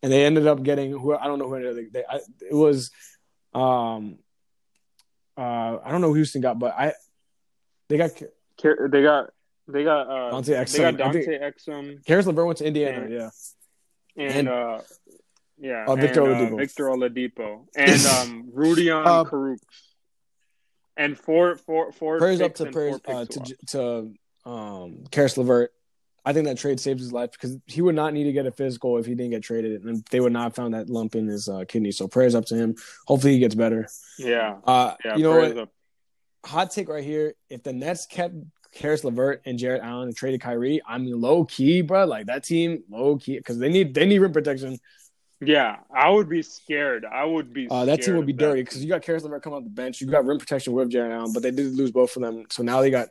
[0.03, 2.17] And they ended up getting who I don't know who ended up, they, I,
[2.51, 2.91] it was.
[3.55, 4.19] Um,
[5.39, 6.93] uh, I don't know who Houston got, but I
[7.89, 8.11] they got
[8.63, 9.31] They got
[9.69, 10.99] they got uh, Dante they got Exum.
[10.99, 13.07] Dante Exum Caris LeVert went to Indiana.
[13.09, 13.31] Yeah.
[14.15, 14.81] Yeah, and, And- uh,
[15.59, 16.57] yeah, Uh, Victor and, Oladipo.
[16.59, 19.59] Victor Oladipo, and um, Rudion Uh, Karuk,
[20.97, 24.13] and four four four prayers up to prayers uh, to to
[24.49, 25.73] um Caris LeVert.
[26.25, 28.51] I think that trade saved his life because he would not need to get a
[28.51, 31.29] physical if he didn't get traded, and they would not have found that lump in
[31.29, 31.93] his uh, kidney.
[31.93, 32.75] So prayers up to him.
[33.07, 33.87] Hopefully he gets better.
[34.19, 35.15] yeah, Uh, yeah.
[35.17, 35.57] you know what?
[35.57, 35.71] up.
[36.45, 37.35] Hot take right here.
[37.49, 38.35] If the Nets kept
[38.73, 42.07] Caris LeVert and Jarrett Allen and traded Kyrie, I mean low key, bro.
[42.07, 44.79] Like that team, low key, because they need they need rim protection.
[45.41, 47.05] Yeah, I would be scared.
[47.05, 47.69] I would be.
[47.69, 50.01] Uh, that team would be dirty because you got Caris LeVert coming off the bench.
[50.01, 52.45] You got rim protection with Jarrett Allen, but they did lose both of them.
[52.51, 53.09] So now they got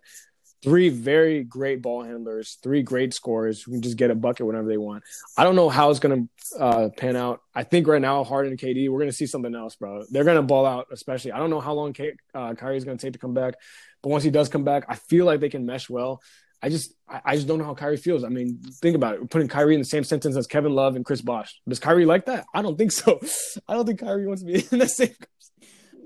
[0.64, 4.68] three very great ball handlers, three great scorers who can just get a bucket whenever
[4.68, 5.04] they want.
[5.38, 7.42] I don't know how it's going to uh, pan out.
[7.54, 10.04] I think right now, Harden and KD, we're going to see something else, bro.
[10.10, 11.34] They're going to ball out, especially.
[11.34, 13.54] I don't know how long K- uh, Kyrie is going to take to come back,
[14.02, 16.24] but once he does come back, I feel like they can mesh well.
[16.62, 18.24] I just, I, just don't know how Kyrie feels.
[18.24, 19.22] I mean, think about it.
[19.22, 21.62] We're putting Kyrie in the same sentence as Kevin Love and Chris Bosh.
[21.68, 22.46] Does Kyrie like that?
[22.54, 23.20] I don't think so.
[23.68, 25.16] I don't think Kyrie wants to be in the same.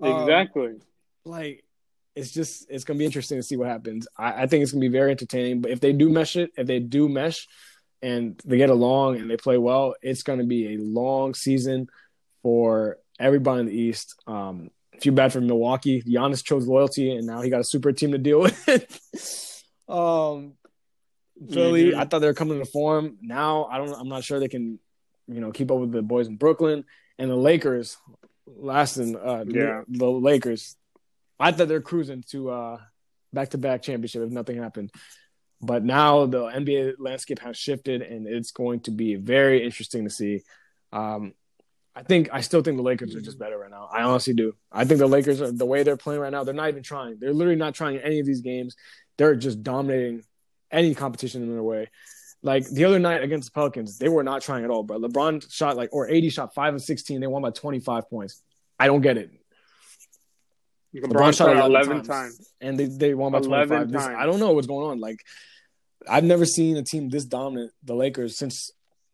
[0.01, 0.75] Um, Exactly.
[1.25, 1.61] like
[2.15, 4.07] it's just it's gonna be interesting to see what happens.
[4.17, 5.59] I, I think it's gonna be very entertaining.
[5.59, 7.49] But if they do mesh it, if they do mesh
[8.01, 11.89] and they get along and they play well, it's gonna be a long season
[12.43, 14.15] for everybody in the East.
[14.25, 14.69] Um,
[15.01, 16.01] feel bad for Milwaukee.
[16.01, 19.48] Giannis chose loyalty, and now he got a super team to deal with.
[19.89, 20.53] Um,
[21.51, 21.95] Philly, Mhm.
[21.97, 23.17] I thought they were coming to form.
[23.21, 23.93] Now I don't.
[23.93, 24.79] I'm not sure they can,
[25.27, 26.83] you know, keep up with the boys in Brooklyn
[27.17, 27.97] and the Lakers.
[28.45, 29.83] Last in uh, Yeah.
[29.87, 30.75] the Lakers.
[31.39, 32.77] I thought they're cruising to uh
[33.31, 34.91] back to back championship if nothing happened.
[35.61, 40.09] But now the NBA landscape has shifted and it's going to be very interesting to
[40.09, 40.41] see.
[40.91, 41.33] Um
[41.95, 43.87] I think I still think the Lakers are just better right now.
[43.91, 44.55] I honestly do.
[44.71, 47.17] I think the Lakers are the way they're playing right now, they're not even trying.
[47.19, 48.75] They're literally not trying any of these games.
[49.19, 50.23] They're just dominating
[50.71, 51.89] any competition in their way.
[52.41, 55.53] Like the other night against the Pelicans, they were not trying at all, but LeBron
[55.53, 57.19] shot like or 80 shot 5 of 16.
[57.19, 58.41] They won by 25 points.
[58.79, 59.29] I don't get it.
[60.95, 62.07] LeBron, shot shot 11 eleven times.
[62.07, 62.53] times.
[62.61, 63.91] and they, they won by 11 25.
[63.91, 64.03] This.
[64.03, 64.99] I don't know what's going on.
[65.01, 65.19] Like,
[66.09, 68.71] I've never seen a team this dominant, the Lakers, since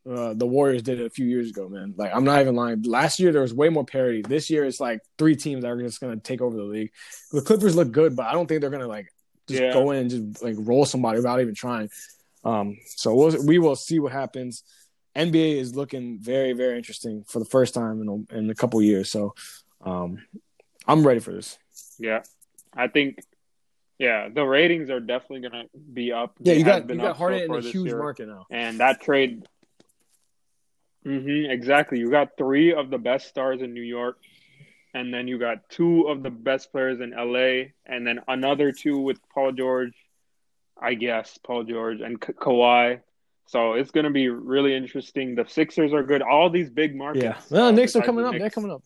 [0.09, 1.95] uh, the Warriors did it a few years ago, man.
[1.97, 2.83] Like, I'm not even lying.
[2.83, 4.21] Last year, there was way more parity.
[4.21, 6.91] This year, it's like three teams that are just going to take over the league.
[7.31, 9.11] The Clippers look good, but I don't think they're going to, like,
[9.47, 9.73] just Yeah.
[9.73, 11.89] go in and just, like, roll somebody without even trying.
[12.43, 14.63] Um, so we'll, we will see what happens.
[15.15, 18.81] NBA is looking very, very interesting for the first time in a, in a couple
[18.81, 19.09] years.
[19.09, 19.33] So
[19.83, 20.23] um,
[20.87, 21.57] I'm ready for this.
[21.97, 22.21] Yeah,
[22.73, 23.19] I think.
[23.97, 26.35] Yeah, the ratings are definitely gonna be up.
[26.39, 27.97] Yeah, They you got you got up so Harden in a huge year.
[27.97, 28.45] market now.
[28.51, 29.47] and that trade.
[31.05, 31.99] Mm-hmm, exactly.
[31.99, 34.17] You got three of the best stars in New York,
[34.95, 38.97] and then you got two of the best players in LA, and then another two
[38.97, 39.93] with Paul George,
[40.81, 43.01] I guess Paul George and Ka- Kawhi.
[43.47, 45.35] So it's going to be really interesting.
[45.35, 46.21] The Sixers are good.
[46.21, 47.23] All these big markets.
[47.23, 48.35] Yeah, well, uh, Knicks are coming up.
[48.39, 48.83] They're coming up.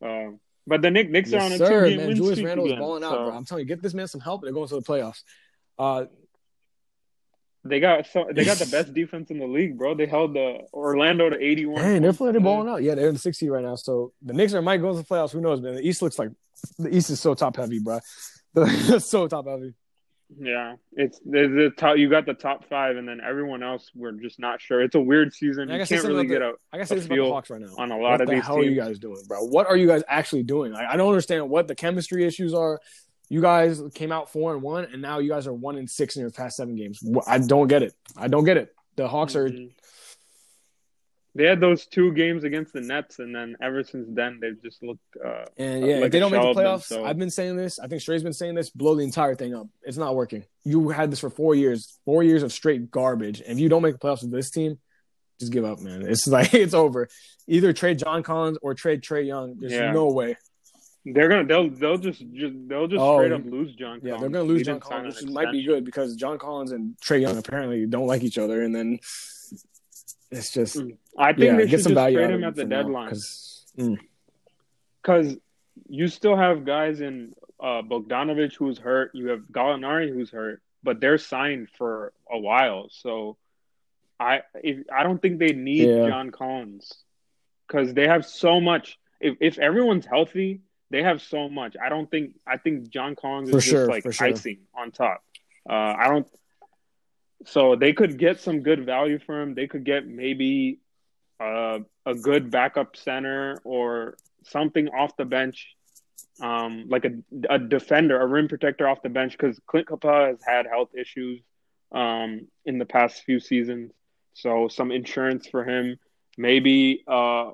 [0.00, 2.16] Um, but the Knicks, Knicks are on Yes, a sir, two-game man.
[2.16, 3.34] Julius Randle is balling out, so bro.
[3.34, 4.42] I'm telling you, get this man some help.
[4.42, 5.24] They're going to the playoffs.
[5.76, 6.04] Uh,
[7.68, 9.94] They got so they got the best defense in the league, bro.
[9.94, 11.82] They held the Orlando to eighty one.
[11.82, 12.82] Hey, they're playing balling out.
[12.82, 13.76] Yeah, they're in the seed right now.
[13.76, 15.32] So the Knicks are might go to the playoffs.
[15.32, 15.74] Who knows, man?
[15.74, 16.30] The East looks like
[16.78, 18.00] the East is so top heavy, bro.
[18.98, 19.74] so top heavy.
[20.36, 21.96] Yeah, it's the, the top.
[21.96, 24.82] You got the top five, and then everyone else we're just not sure.
[24.82, 25.70] It's a weird season.
[25.70, 26.52] You can't really get a.
[26.70, 27.68] I guess this about the Hawks right now.
[27.78, 28.56] On a lot what of the these teams.
[28.56, 29.46] are you guys doing, bro?
[29.46, 30.72] What are you guys actually doing?
[30.72, 32.78] Like, I don't understand what the chemistry issues are.
[33.30, 36.16] You guys came out four and one, and now you guys are one and six
[36.16, 37.00] in your past seven games.
[37.26, 37.92] I don't get it.
[38.16, 38.74] I don't get it.
[38.96, 39.48] The Hawks are.
[39.48, 39.70] Mhm.
[41.34, 44.82] They had those two games against the Nets, and then ever since then they've just
[44.82, 45.02] looked.
[45.24, 47.30] Uh, And yeah, like if they don't make the of them, playoffs, so- I've been
[47.30, 47.78] saying this.
[47.78, 48.70] I think Shrey's been saying this.
[48.70, 49.68] Blow the entire thing up.
[49.82, 50.44] It's not working.
[50.64, 53.40] You had this for four years, four years of straight garbage.
[53.40, 54.78] And if you don't make the playoffs with this team,
[55.38, 56.02] just give up, man.
[56.02, 57.08] It's like it's over.
[57.46, 59.58] Either trade John Collins or trade Trae Young.
[59.60, 59.92] There's Yeah.
[59.92, 60.36] no way.
[61.14, 64.00] They're gonna they'll they'll just, just they'll just Oh, straight up lose John.
[64.02, 66.96] Yeah, they're going to lose John Collins, which might be good because John Collins and
[66.98, 68.62] Trae Young apparently don't like each other.
[68.62, 68.98] And then
[70.30, 70.76] it's just
[71.16, 73.64] I think yeah, they get should some just value trade him at the deadline because
[73.78, 73.98] mm,
[75.02, 75.36] because
[75.88, 79.12] you still have guys in uh, Bogdanovic who's hurt.
[79.14, 82.88] You have Gallinari who's hurt, but they're signed for a while.
[82.90, 83.36] So
[84.20, 86.06] I if, I don't think they need Yeah.
[86.08, 86.92] John Collins
[87.66, 88.98] because they have so much.
[89.20, 91.76] If if everyone's healthy, they have so much.
[91.82, 94.26] I don't think I think John Collins is For just sure, like for sure.
[94.28, 95.22] icing on top.
[95.68, 96.26] Uh, I don't.
[97.46, 99.54] So they could get some good value for him.
[99.54, 100.80] They could get maybe
[101.40, 105.68] uh, a good backup center or something off the bench,
[106.40, 107.12] um, like a,
[107.48, 111.40] a defender, a rim protector off the bench, because Clint Capela has had health issues
[111.92, 113.92] um, in the past few seasons.
[114.34, 115.98] So some insurance for him,
[116.36, 117.50] maybe a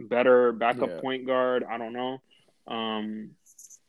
[0.00, 1.00] better backup Yeah.
[1.00, 1.62] point guard.
[1.68, 2.22] I don't know,
[2.66, 3.30] um,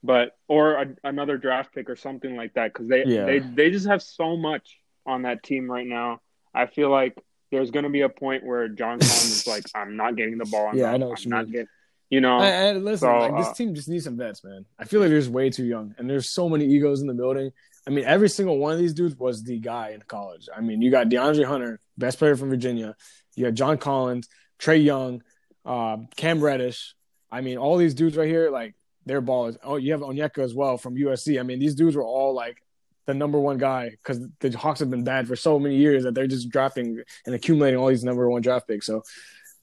[0.03, 3.25] but or a, another draft pick or something like that, because they Yeah.
[3.25, 6.21] they they just have so much on that team right now.
[6.53, 7.17] I feel like
[7.51, 10.45] there's going to be a point where John Collins is like, I'm not getting the
[10.45, 10.67] ball.
[10.67, 10.93] I'm Yeah, enough.
[10.93, 11.51] I know what I'm you not mean.
[11.53, 11.67] getting,
[12.09, 12.39] you know.
[12.39, 14.65] I, I, listen, So, like this uh, team just needs some vets, man.
[14.77, 17.13] I feel like they're just way too young, and there's so many egos in the
[17.13, 17.51] building.
[17.87, 20.49] I mean, every single one of these dudes was the guy in college.
[20.53, 22.95] I mean, you got DeAndre Hunter, best player from Virginia.
[23.35, 24.27] You got John Collins,
[24.59, 25.23] Trae Young,
[25.65, 26.95] uh, Cam Reddish.
[27.31, 28.75] I mean, all these dudes right here, like
[29.05, 29.57] their ballers.
[29.63, 31.39] Oh, you have Onyeka as well from USC.
[31.39, 32.61] I mean, these dudes were all like
[33.05, 36.13] the number one guy because the Hawks have been bad for so many years that
[36.13, 38.85] they're just drafting and accumulating all these number one draft picks.
[38.85, 39.03] So,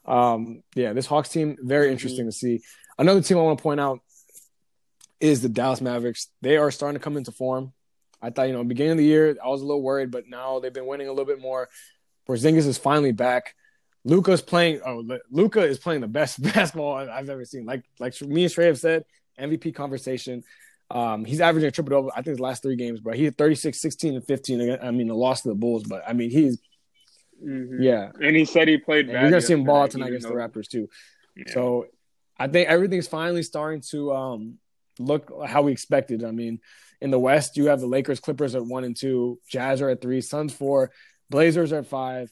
[0.06, 2.62] um, yeah, this Hawks team very interesting to see.
[2.98, 4.00] Another team I want to point out
[5.20, 6.28] is the Dallas Mavericks.
[6.40, 7.72] They are starting to come into form.
[8.20, 10.58] I thought, you know, beginning of the year, I was a little worried, but now
[10.58, 11.68] they've been winning a little bit more.
[12.26, 13.54] Porzingis is finally back.
[14.04, 14.80] Luka's playing.
[14.84, 17.64] Oh, Luca is playing the best basketball I've ever seen.
[17.66, 19.04] Like, like me and Trey have said,
[19.40, 20.44] MVP conversation.
[20.90, 22.10] Um, he's averaging a triple double.
[22.12, 23.14] I think his last three games, bro.
[23.14, 24.78] He had 36, 16, and 15.
[24.82, 26.58] I mean, the loss to the Bulls, but I mean, he's
[27.42, 27.78] Mhm.
[27.80, 28.12] yeah.
[28.20, 29.20] And he said he played And bad.
[29.22, 30.88] you're gonna see him ball tonight against the Raptors too.
[31.36, 31.52] Yeah.
[31.52, 31.86] So
[32.38, 34.58] I think everything's finally starting to um,
[34.98, 36.22] look how we expected.
[36.24, 36.60] I mean,
[37.00, 40.00] in the West, you have the Lakers, Clippers at one and two, Jazz are at
[40.00, 40.92] three, Suns four,
[41.28, 42.30] Blazers are at five,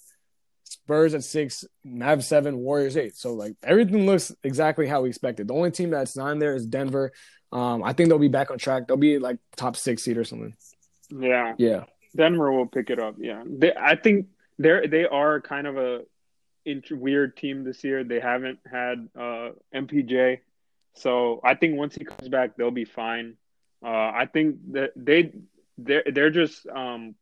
[0.73, 3.17] Spurs at six, Mavs seven, Warriors eight.
[3.17, 5.49] So like everything looks exactly how we expected.
[5.49, 7.13] The only team that's not in there is Denver.
[7.53, 8.89] Um, I think they'll be back on track.
[8.89, 10.55] They'll be like top six seed or something.
[11.11, 11.85] yeah, Yeah,
[12.17, 13.17] Denver will pick it up.
[13.19, 16.01] Yeah, they, I think they're they are kind of a
[16.65, 18.05] int- weird team this year.
[18.05, 20.39] They haven't had uh, MPJ,
[20.95, 23.37] so I think once he comes back, they'll be fine.
[23.85, 25.33] Uh, I think that they
[25.77, 27.15] they're they're just um,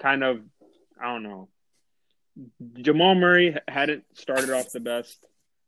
[0.00, 0.40] kind of
[1.00, 1.48] I don't know.
[2.74, 5.24] Jamal Murray hadn't started off the best.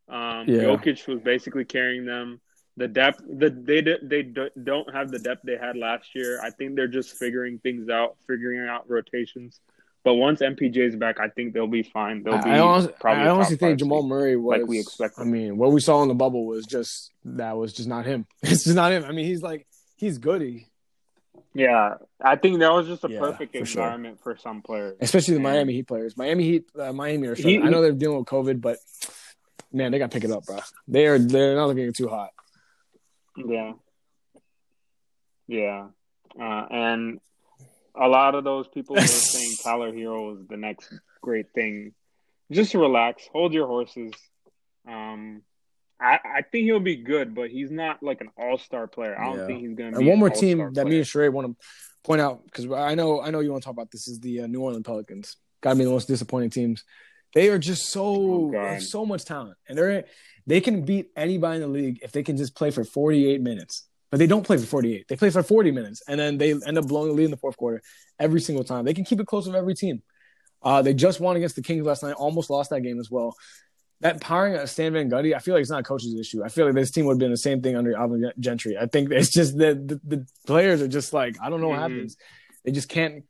[0.08, 0.62] Um, Yeah.
[0.64, 2.40] Jokic was basically carrying them.
[2.76, 4.22] The depth, the they they
[4.62, 6.40] don't have the depth they had last year.
[6.42, 9.60] I think they're just figuring things out, figuring out rotations.
[10.02, 12.22] But once MPJ's back, I think they'll be fine.
[12.22, 13.24] They'll be I, honestly, probably.
[13.24, 14.02] I honestly think Jamal.
[14.02, 15.20] Murray was like we expected.
[15.20, 18.26] I mean, what we saw in the bubble was just that was just not him.
[18.42, 19.04] It's just not him.
[19.04, 19.66] I mean, he's like
[19.96, 20.66] he's good, he,
[21.54, 23.82] Yeah, I think that was just a Yeah, perfect for sure.
[23.82, 24.96] environment for some players.
[25.00, 26.16] especially the And- Miami Heat players.
[26.16, 27.34] Miami Heat, uh, Miami are.
[27.36, 27.60] struggling.
[27.62, 28.78] He- I know they're dealing with COVID, but
[29.72, 30.58] man, they got to pick it up, bro.
[30.88, 32.30] They are they're not looking too hot.
[33.36, 33.72] Yeah.
[35.46, 35.88] Yeah.
[36.38, 37.20] Uh, and
[37.94, 41.92] a lot of those people were saying Tyler Herro is the next great thing.
[42.50, 44.12] Just relax, hold your horses.
[44.88, 45.42] Um,
[46.00, 49.18] I, I think he'll be good, but he's not like an all star player.
[49.18, 49.46] I don't Yeah.
[49.46, 51.66] think he's going to And be one more team that me and Sheree want to
[52.02, 54.40] point out because I know I know you want to talk about this is the
[54.40, 55.36] uh, New Orleans Pelicans.
[55.62, 56.84] Got to be the most disappointing teams.
[57.34, 60.04] They are just so Oh, so much talent, and they're
[60.46, 63.40] they can beat anybody in the league if they can just play for forty eight
[63.42, 63.86] minutes.
[64.10, 65.06] but they don't play for 48.
[65.06, 67.36] They play for 40 minutes, and then they end up blowing the lead in the
[67.36, 67.80] fourth quarter
[68.18, 68.84] every single time.
[68.84, 70.02] They can keep it close with every team.
[70.62, 73.36] Uh, they just won against the Kings last night, almost lost that game as well.
[74.00, 76.42] That powering of Stan Van Gundy, I feel like it's not a coach's issue.
[76.42, 78.78] I feel like this team would have been the same thing under Alvin Gentry.
[78.78, 81.80] I think it's just that the, the, players are just like, I don't know what
[81.80, 81.94] mm-hmm.
[81.94, 82.16] happens.
[82.64, 83.24] They just can't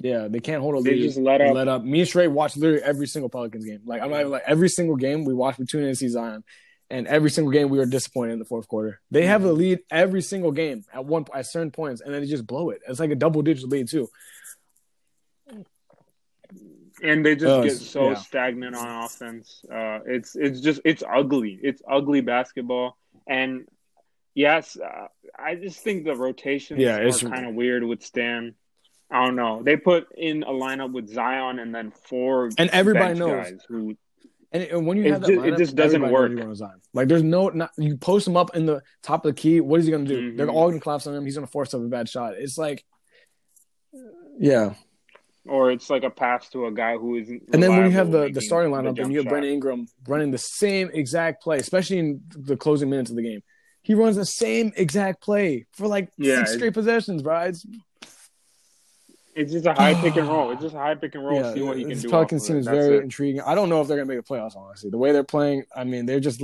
[0.00, 1.02] yeah, they can't hold a they lead.
[1.02, 1.54] They just let up.
[1.54, 1.82] Let up.
[1.82, 3.80] Me and Shrey watch literally every single Pelicans game.
[3.84, 5.58] Like I'm not even like every single game we watch.
[5.58, 6.44] We tune in see Zion,
[6.88, 9.00] and every single game we were disappointed in the fourth quarter.
[9.10, 12.28] They have a lead every single game at one at certain points, and then they
[12.28, 12.80] just blow it.
[12.86, 14.08] It's like a double digit lead too.
[17.02, 18.14] And they just uh, get so yeah.
[18.16, 19.64] stagnant on offense.
[19.70, 21.58] Uh, it's it's just it's ugly.
[21.62, 22.96] It's ugly basketball.
[23.28, 23.66] And
[24.34, 25.06] yes, uh,
[25.38, 28.54] I just think the rotations yeah, are kind of weird with Stan.
[29.10, 29.62] I don't know.
[29.62, 33.96] They put in a lineup with Zion and then four and everybody knows guys who.
[34.50, 36.32] And, and when you have that, just, lineup, it just doesn't work.
[36.94, 39.60] Like there's no, not, you post him up in the top of the key.
[39.60, 40.20] What is he going to do?
[40.20, 40.36] Mm-hmm.
[40.38, 41.24] They're all going to collapse on him.
[41.24, 42.34] He's going to force up a bad shot.
[42.38, 42.84] It's like,
[44.38, 44.74] yeah.
[45.46, 47.42] Or it's like a pass to a guy who isn't.
[47.52, 49.86] And then when you have the, the starting lineup the and you have Brandon Ingram
[50.06, 53.42] running the same exact play, especially in the closing minutes of the game,
[53.82, 57.40] he runs the same exact play for like yeah, six straight possessions, bro.
[57.40, 57.64] It's
[59.34, 60.50] it's just a high pick and roll.
[60.50, 61.40] It's just a high pick and roll.
[61.40, 62.10] Yeah, see what he can do.
[62.10, 63.04] Pelicans team is very it.
[63.04, 63.40] intriguing.
[63.40, 64.56] I don't know if they're gonna make the playoffs.
[64.56, 66.42] Honestly, the way they're playing, I mean, they're just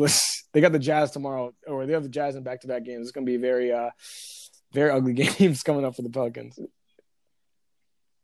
[0.53, 3.03] they got the Jazz tomorrow, or they have the Jazz in back to back games.
[3.03, 3.91] It's gonna be very, uh,
[4.73, 6.59] very ugly games coming up for the Pelicans.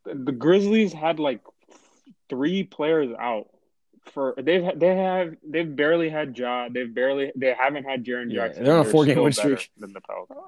[0.05, 1.41] The Grizzlies had like
[2.29, 3.47] three players out
[4.13, 6.69] for they've they have they've barely had Ja.
[6.69, 8.65] They've barely they haven't had Jaren Jackson.
[8.65, 10.39] Yeah, they're on a four game win streak than the Pelicans.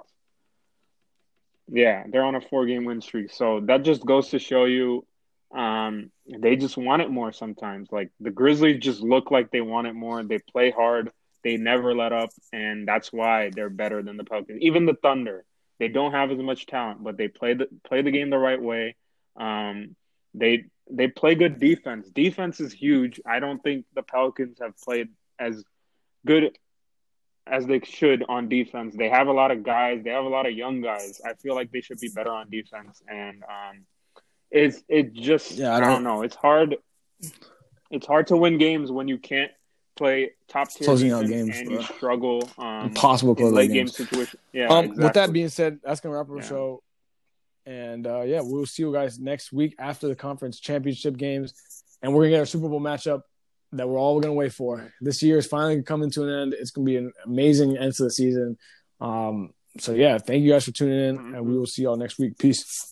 [1.67, 3.31] Yeah, they're on a four game win streak.
[3.31, 5.05] So that just goes to show you
[5.53, 7.91] um, they just want it more sometimes.
[7.91, 10.23] Like the Grizzlies just look like they want it more.
[10.23, 11.11] They play hard.
[11.43, 14.59] They never let up, and that's why they're better than the Pelicans.
[14.61, 15.43] Even the Thunder,
[15.77, 18.61] they don't have as much talent, but they play the play the game the right
[18.61, 18.95] way.
[19.35, 19.95] Um,
[20.33, 22.09] they they play good defense.
[22.09, 23.19] Defense is huge.
[23.25, 25.09] I don't think the Pelicans have played
[25.39, 25.63] as
[26.25, 26.57] good
[27.45, 28.95] as they should on defense.
[28.95, 30.03] They have a lot of guys.
[30.03, 31.21] They have a lot of young guys.
[31.25, 33.01] I feel like they should be better on defense.
[33.07, 33.85] And um,
[34.51, 36.21] it's it just yeah, I don't, I don't know.
[36.21, 36.77] It's hard.
[37.91, 39.51] It's hard to win games when you can't
[39.95, 41.77] play top tier closing out games and bro.
[41.77, 42.49] you struggle.
[42.57, 43.95] Um, Impossible closing late games.
[43.95, 44.39] game situation.
[44.51, 44.67] Yeah.
[44.67, 45.03] Um, exactly.
[45.03, 46.49] With that being said, that's gonna wrap up the yeah.
[46.49, 46.83] show.
[47.65, 51.53] And uh, yeah, we'll see you guys next week after the conference championship games,
[52.01, 53.21] and we're gonna get our Super Bowl matchup
[53.73, 54.93] that we're all going to wait for.
[55.01, 56.53] This year is finally coming to an end.
[56.53, 58.57] It's going to be an amazing end to the season.
[59.01, 62.19] Um, so yeah, thank you guys for tuning in, and we will see y'all next
[62.19, 62.37] week.
[62.37, 62.63] Peace.